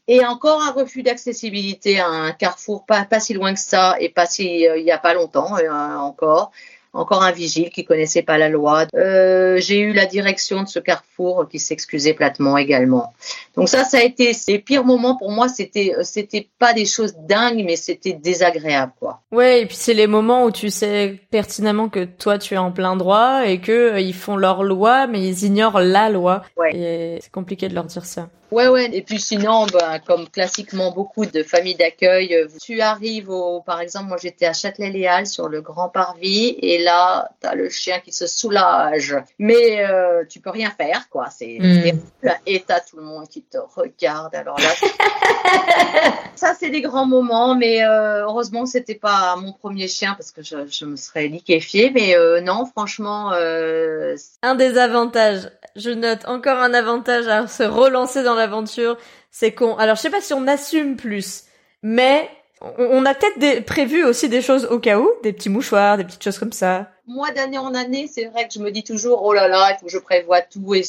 [0.07, 4.09] Et encore un refus d'accessibilité à un carrefour pas, pas si loin que ça et
[4.09, 6.51] pas si euh, il y a pas longtemps euh, encore.
[6.93, 8.85] Encore un vigile qui connaissait pas la loi.
[8.95, 13.13] Euh, j'ai eu la direction de ce carrefour qui s'excusait platement également.
[13.55, 15.47] Donc ça, ça a été les pires moments pour moi.
[15.47, 19.21] C'était, euh, c'était pas des choses dingues, mais c'était désagréable, quoi.
[19.31, 22.71] Ouais, et puis c'est les moments où tu sais pertinemment que toi tu es en
[22.71, 26.43] plein droit et que euh, ils font leur loi, mais ils ignorent la loi.
[26.57, 26.75] Ouais.
[26.75, 28.27] Et c'est compliqué de leur dire ça.
[28.51, 28.89] Ouais, ouais.
[28.93, 33.79] Et puis sinon, ben, comme classiquement beaucoup de familles d'accueil, euh, tu arrives au, par
[33.81, 38.11] exemple, moi j'étais à Châtelet-Léal sur le Grand Parvis, et là, t'as le chien qui
[38.11, 41.27] se soulage, mais euh, tu peux rien faire, quoi.
[41.29, 42.29] C'est Mm.
[42.45, 44.35] et t'as tout le monde qui te regarde.
[44.35, 44.69] Alors là,
[46.35, 50.41] ça c'est des grands moments, mais euh, heureusement c'était pas mon premier chien parce que
[50.43, 51.91] je, je me serais liquéfiée.
[51.93, 57.63] Mais euh, non, franchement, euh, Un des avantages, je note encore un avantage à se
[57.63, 58.97] relancer dans l'aventure,
[59.31, 61.45] c'est qu'on, alors je sais pas si on assume plus,
[61.81, 62.29] mais
[62.77, 66.23] on, a peut-être prévu aussi des choses au cas où, des petits mouchoirs, des petites
[66.23, 66.91] choses comme ça.
[67.07, 69.79] moi d'année en année, c'est vrai que je me dis toujours oh là là, il
[69.79, 70.83] faut que je prévoie tout et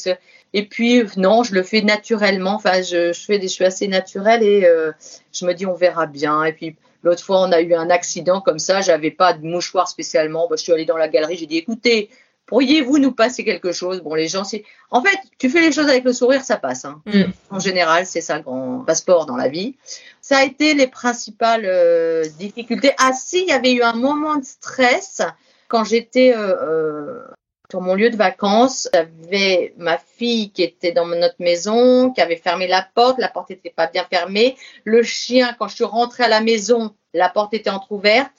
[0.53, 2.55] et puis non, je le fais naturellement.
[2.55, 4.91] Enfin, je, je fais des je suis assez naturelle et euh,
[5.33, 6.43] je me dis on verra bien.
[6.43, 9.87] Et puis l'autre fois, on a eu un accident comme ça, j'avais pas de mouchoir
[9.87, 10.47] spécialement.
[10.47, 12.09] Bah, je suis allée dans la galerie, j'ai dit écoutez,
[12.45, 14.01] pourriez-vous nous passer quelque chose?
[14.01, 16.85] Bon, les gens, c'est en fait, tu fais les choses avec le sourire, ça passe.
[16.85, 17.01] Hein.
[17.05, 17.23] Mm.
[17.49, 19.75] En général, c'est ça le grand passeport dans la vie.
[20.21, 22.93] Ça a été les principales euh, difficultés.
[22.97, 25.21] Ah si, il y avait eu un moment de stress
[25.67, 27.23] quand j'étais euh, euh,
[27.71, 28.87] sur mon lieu de vacances.
[28.93, 33.17] J'avais ma fille qui était dans notre maison, qui avait fermé la porte.
[33.19, 34.55] La porte n'était pas bien fermée.
[34.83, 38.31] Le chien, quand je suis rentrée à la maison, la porte était entrouverte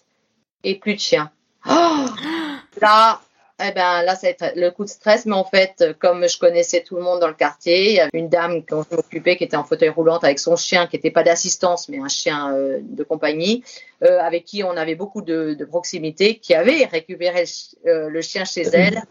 [0.63, 1.31] et plus de chien.
[1.69, 2.07] Oh
[2.81, 3.21] là,
[3.63, 6.39] eh ben là, ça a été le coup de stress, mais en fait, comme je
[6.39, 9.37] connaissais tout le monde dans le quartier, il y avait une dame dont je m'occupais
[9.37, 12.53] qui était en fauteuil roulant avec son chien, qui n'était pas d'assistance, mais un chien
[12.53, 13.63] euh, de compagnie,
[14.03, 17.45] euh, avec qui on avait beaucoup de, de proximité, qui avait récupéré
[17.85, 19.03] le, euh, le chien chez elle.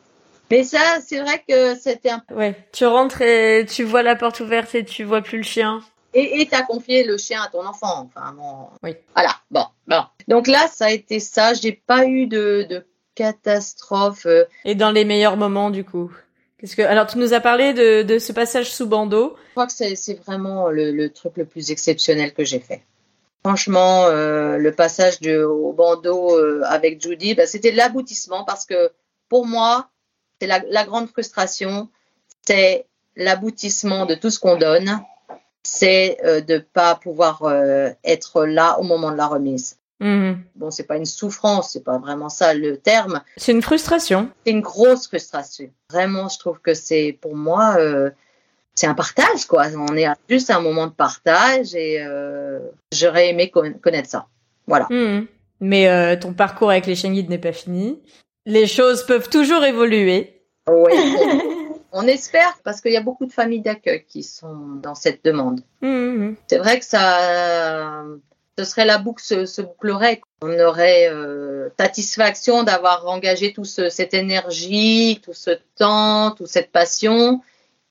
[0.51, 4.41] Mais ça, c'est vrai que c'était un Ouais, tu rentres et tu vois la porte
[4.41, 5.81] ouverte et tu vois plus le chien.
[6.13, 8.09] et et t'as confié le chien à ton enfant.
[8.13, 8.67] Enfin bon.
[8.83, 8.93] Oui.
[9.15, 9.31] Voilà.
[9.49, 9.65] Bon.
[9.87, 10.03] Bon.
[10.27, 11.53] Donc là, ça a été ça.
[11.53, 12.85] J'ai pas eu de, de
[13.15, 14.27] catastrophe.
[14.65, 16.11] Et dans les meilleurs moments, du coup.
[16.57, 19.35] Qu'est-ce que, alors tu nous as parlé de, de ce passage sous bandeau.
[19.47, 22.83] Je crois que c'est vraiment le, le truc le plus exceptionnel que j'ai fait.
[23.45, 28.91] Franchement, euh, le passage de, au bandeau euh, avec Judy, bah, c'était l'aboutissement parce que
[29.27, 29.89] pour moi,
[30.39, 31.89] c'est la, la grande frustration,
[32.47, 32.85] c'est
[33.17, 35.01] l'aboutissement de tout ce qu'on donne,
[35.63, 37.43] c'est euh, de pas pouvoir
[38.05, 39.77] être là au moment de la remise.
[40.03, 40.39] Mhm.
[40.55, 44.29] Bon, c'est pas une souffrance, c'est pas vraiment ça le terme, C'est une frustration.
[44.45, 45.69] c'est une grosse frustration.
[45.89, 48.09] Vraiment, je trouve que c'est pour moi, euh,
[48.75, 49.65] c'est un partage, quoi.
[49.77, 52.59] On est juste à un moment de partage et euh,
[52.91, 54.27] j'aurais aimé con- connaître ça.
[54.67, 54.87] Voilà.
[54.89, 55.27] Mhm.
[55.61, 58.01] Mais euh, ton parcours avec les guides n'est pas fini.
[58.45, 60.41] Les choses peuvent toujours évoluer.
[60.69, 60.91] Oui.
[61.93, 65.61] on espère parce qu'il y a beaucoup de familles d'accueil qui sont dans cette demande.
[65.81, 66.35] Mhm.
[66.49, 68.03] C'est vrai que ça,
[68.57, 70.21] ce serait la boucle se, se bouclerait.
[70.41, 77.41] On aurait euh, satisfaction d'avoir engagé toute cette énergie, tout ce temps, toute cette passion,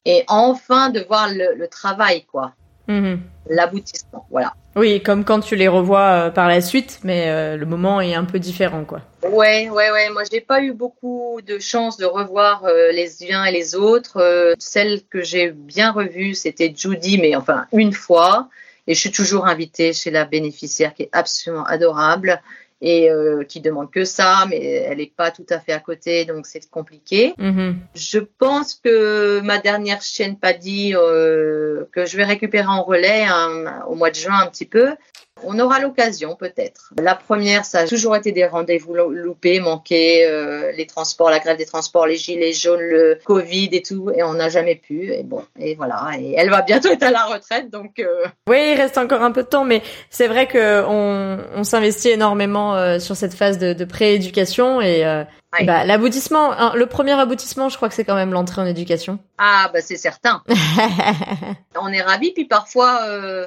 [0.05, 2.53] et enfin de voir le, le travail, quoi,
[2.89, 3.21] Mhm.
[3.49, 4.27] l'aboutissement.
[4.31, 4.55] Voilà.
[4.75, 8.15] Oui, comme quand tu les revois euh, par la suite, mais euh, le moment est
[8.15, 9.01] un peu différent, quoi.
[9.23, 10.11] Ouais, ouais, ouais.
[10.11, 14.17] Moi, j'ai pas eu beaucoup de chance de revoir euh, les uns et les autres.
[14.17, 18.49] Euh, celle que j'ai bien revue, c'était Judy, mais enfin une fois.
[18.87, 22.43] Et je suis toujours invitée chez la bénéficiaire qui est absolument adorable
[22.83, 26.25] et euh, qui demande que ça, mais elle n'est pas tout à fait à côté,
[26.25, 27.33] donc c'est compliqué.
[27.39, 27.79] Mhm.
[27.95, 33.85] Je pense que ma dernière chienne Paddy, euh, que je vais récupérer en relais hein,
[33.87, 34.97] au mois de juin un petit peu,
[35.45, 36.93] On aura l'occasion peut-être.
[37.01, 41.57] La première, ça a toujours été des rendez-vous loupés, manqués, euh, les transports, la grève
[41.57, 45.13] des transports, les gilets jaunes, le Covid et tout, et on n'a jamais pu.
[45.13, 46.11] Et bon, et voilà.
[46.19, 47.99] Et elle va bientôt être à la retraite, donc.
[47.99, 48.27] Euh...
[48.49, 52.11] Oui, il reste encore un peu de temps, mais c'est vrai que on, on s'investit
[52.11, 55.05] énormément euh, sur cette phase de, de prééducation et
[55.61, 59.19] bah, l'aboutissement, hein, le premier aboutissement, je crois que c'est quand même l'entrée en éducation.
[59.39, 60.43] Ah bah c'est certain.
[61.81, 63.03] on est ravis, puis parfois.
[63.07, 63.47] Euh,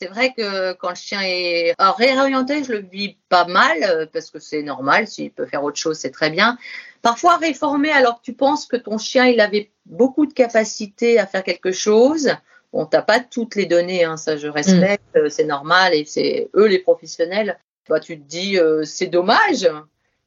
[0.00, 4.30] c'est vrai que quand le chien est réorienté, je le vis pas mal euh, parce
[4.30, 5.06] que c'est normal.
[5.06, 6.56] S'il peut faire autre chose, c'est très bien.
[7.02, 11.26] Parfois réformé, alors que tu penses que ton chien il avait beaucoup de capacité à
[11.26, 12.34] faire quelque chose.
[12.72, 15.28] Bon, t'as pas toutes les données, hein, ça je respecte, mm.
[15.28, 17.58] c'est normal et c'est eux les professionnels.
[17.88, 19.68] Bah, tu te dis euh, c'est dommage,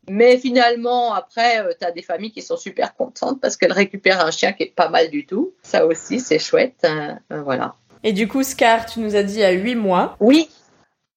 [0.09, 4.25] mais finalement, après, euh, tu as des familles qui sont super contentes parce qu'elles récupèrent
[4.25, 5.53] un chien qui est pas mal du tout.
[5.61, 6.83] Ça aussi, c'est chouette.
[6.83, 7.75] Hein, voilà.
[8.03, 10.17] Et du coup, Scar, tu nous as dit à 8 mois.
[10.19, 10.49] Oui,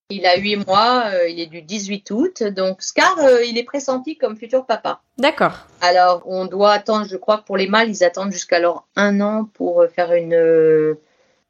[0.09, 2.43] il a 8 mois, euh, il est du 18 août.
[2.45, 5.01] Donc, Scar, euh, il est pressenti comme futur papa.
[5.18, 5.66] D'accord.
[5.80, 9.49] Alors, on doit attendre, je crois que pour les mâles, ils attendent jusqu'alors un an
[9.55, 10.97] pour euh, faire une,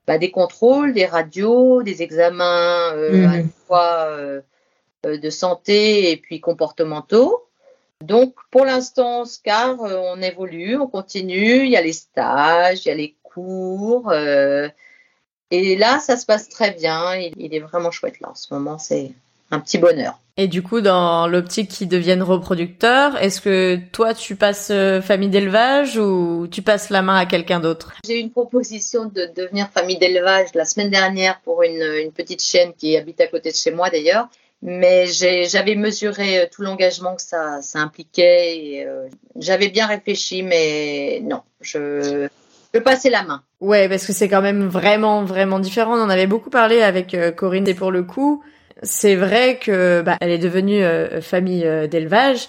[0.06, 3.24] bah, des contrôles, des radios, des examens mmh.
[3.26, 4.08] à la fois
[5.04, 7.46] de santé et puis comportementaux.
[8.02, 11.64] Donc, pour l'instant, Scar, on évolue, on continue.
[11.64, 14.10] Il y a les stages, il y a les cours.
[15.50, 17.14] Et là, ça se passe très bien.
[17.14, 18.78] Il, est vraiment chouette là en ce moment.
[18.78, 19.12] C'est
[19.50, 20.18] un petit bonheur.
[20.38, 25.30] Et du coup, dans l'optique qu'ils deviennent reproducteurs, est-ce que toi, tu passes euh, famille
[25.30, 27.94] d'élevage ou tu passes la main à quelqu'un d'autre?
[28.04, 32.42] J'ai eu une proposition de devenir famille d'élevage la semaine dernière pour une, une, petite
[32.42, 34.28] chienne qui habite à côté de chez moi d'ailleurs.
[34.62, 38.84] Mais j'avais mesuré euh, tout l'engagement que ça, ça impliquait.
[38.86, 42.28] euh, j'avais bien réfléchi, mais non, je
[42.80, 43.42] passer la main.
[43.60, 45.96] Ouais, parce que c'est quand même vraiment, vraiment différent.
[45.96, 48.42] On en avait beaucoup parlé avec euh, Corinne et pour le coup,
[48.82, 52.48] c'est vrai que bah, elle est devenue euh, famille euh, d'élevage,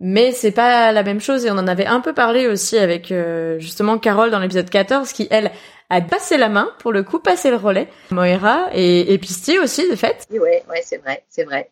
[0.00, 3.12] mais c'est pas la même chose et on en avait un peu parlé aussi avec
[3.58, 5.50] justement Carole dans l'épisode 14 qui elle
[5.90, 7.88] a passé la main pour le coup, passé le relais.
[8.10, 10.24] Moira et, et Pisti aussi de fait.
[10.30, 11.68] Oui, ouais, ouais, c'est vrai, c'est vrai.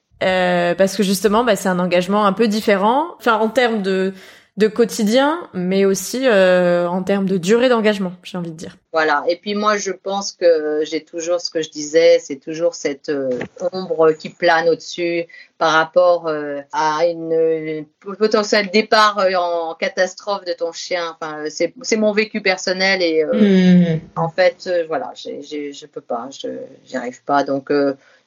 [0.74, 3.14] parce que justement, bah, c'est un engagement un peu différent.
[3.18, 4.12] Enfin, en termes de
[4.56, 8.78] de quotidien, mais aussi euh, en termes de durée d'engagement, j'ai envie de dire.
[8.90, 9.22] Voilà.
[9.28, 13.10] Et puis moi, je pense que j'ai toujours ce que je disais, c'est toujours cette
[13.10, 13.38] euh,
[13.72, 15.26] ombre qui plane au-dessus
[15.58, 17.84] par rapport euh, à une,
[18.18, 21.14] potentiel départ en catastrophe de ton chien.
[21.20, 24.00] Enfin, c'est mon vécu personnel et mmh.
[24.16, 26.48] en fait, voilà, je peux pas, je
[26.86, 27.44] j'y arrive pas.
[27.44, 27.70] Donc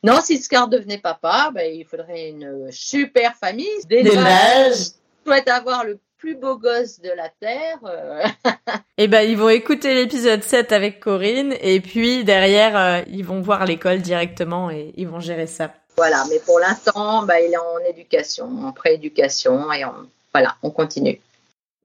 [0.03, 3.67] non, si Scar devenait papa, ben, il faudrait une super famille.
[3.87, 4.91] Des Je
[5.25, 7.79] souhaite avoir le plus beau gosse de la Terre.
[7.85, 8.23] Euh.
[8.97, 13.41] eh ben, ils vont écouter l'épisode 7 avec Corinne et puis derrière, euh, ils vont
[13.41, 15.73] voir l'école directement et ils vont gérer ça.
[15.95, 19.83] Voilà, mais pour l'instant, bah, il est en éducation, en prééducation et
[20.33, 21.19] voilà, on continue.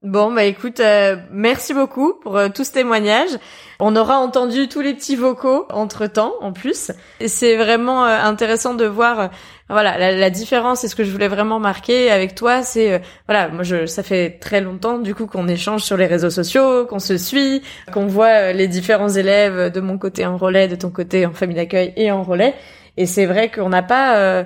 [0.05, 3.31] Bon, bah écoute, euh, merci beaucoup pour tout ce témoignage.
[3.79, 6.91] On aura entendu tous les petits vocaux entre temps, en plus.
[7.19, 9.31] Et c'est vraiment intéressant de voir
[9.69, 13.47] voilà la, différence et ce que je voulais vraiment marquer avec toi c'est euh, voilà
[13.47, 16.99] moi je ça fait très longtemps du coup qu'on échange sur les réseaux sociaux qu'on
[16.99, 20.91] se suit qu'on voit euh, les différents élèves de mon côté en relais de ton
[20.91, 22.53] côté en famille d'accueil et en relais
[22.97, 24.43] et c'est vrai qu'on n'a pas euh,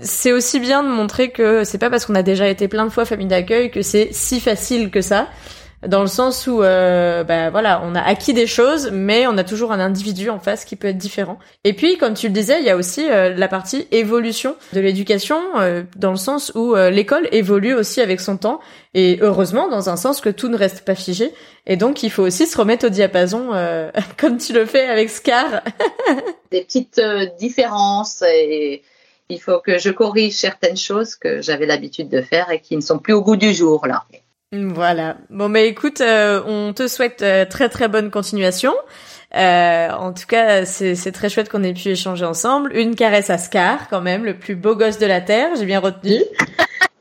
[0.00, 2.90] c'est aussi bien de montrer que c'est pas parce qu'on a déjà été plein de
[2.90, 5.28] fois famille d'accueil que c'est si facile que ça.
[5.86, 9.44] Dans le sens où euh, bah voilà on a acquis des choses mais on a
[9.44, 11.38] toujours un individu en face qui peut être différent.
[11.64, 14.80] Et puis comme tu le disais il y a aussi euh, la partie évolution de
[14.80, 18.60] l'éducation euh, dans le sens où euh, l'école évolue aussi avec son temps.
[18.94, 21.34] Et heureusement dans un sens que tout ne reste pas figé.
[21.66, 23.50] Et donc il faut aussi se remettre au diapason
[24.16, 25.60] comme tu le fais avec Scar.
[26.50, 27.02] Des petites
[27.38, 28.82] différences et
[29.28, 32.82] il faut que je corrige certaines choses que j'avais l'habitude de faire et qui ne
[32.82, 34.04] sont plus au goût du jour là
[34.62, 35.16] voilà.
[35.30, 38.74] Bon, mais écoute, euh, on te souhaite euh, très très bonne continuation.
[39.34, 42.76] Euh, en tout cas, c'est très chouette qu'on ait pu échanger ensemble.
[42.76, 45.80] Une caresse à Scar, quand même, le plus beau gosse de la Terre, j'ai bien
[45.80, 46.18] retenu.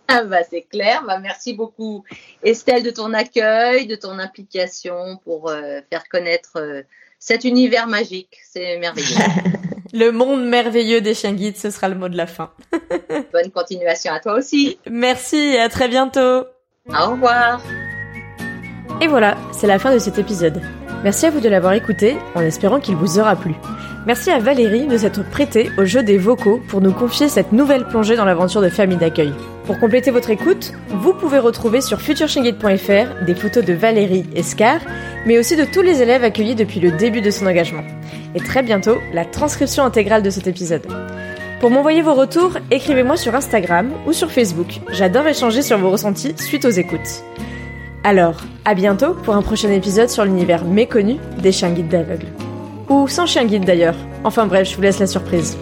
[0.09, 1.01] Ah bah, c'est clair.
[1.07, 2.03] Bah, merci beaucoup,
[2.43, 5.49] Estelle, de ton accueil, de ton implication pour
[5.89, 6.84] faire connaître
[7.17, 8.38] cet univers magique.
[8.47, 9.15] C'est merveilleux.
[9.93, 12.51] le monde merveilleux des chiens guides, ce sera le mot de la fin.
[13.31, 14.79] Bonne continuation à toi aussi.
[14.89, 16.45] Merci et à très bientôt.
[16.89, 17.61] Au revoir.
[18.99, 20.61] Et voilà, c'est la fin de cet épisode.
[21.03, 23.55] Merci à vous de l'avoir écouté, en espérant qu'il vous aura plu.
[24.05, 27.85] Merci à Valérie de s'être prêtée au jeu des vocaux pour nous confier cette nouvelle
[27.85, 29.33] plongée dans l'aventure de famille d'accueil.
[29.65, 34.79] Pour compléter votre écoute, vous pouvez retrouver sur futureshingate.fr des photos de Valérie et Scar,
[35.25, 37.83] mais aussi de tous les élèves accueillis depuis le début de son engagement.
[38.33, 40.87] Et très bientôt, la transcription intégrale de cet épisode.
[41.59, 44.79] Pour m'envoyer vos retours, écrivez-moi sur Instagram ou sur Facebook.
[44.91, 47.23] J'adore échanger sur vos ressentis suite aux écoutes.
[48.05, 48.35] Alors,
[48.65, 52.27] à bientôt pour un prochain épisode sur l'univers méconnu des chiens guides d'aveugles.
[52.89, 53.95] Ou sans chien guide d'ailleurs.
[54.25, 55.57] Enfin bref, je vous laisse la surprise.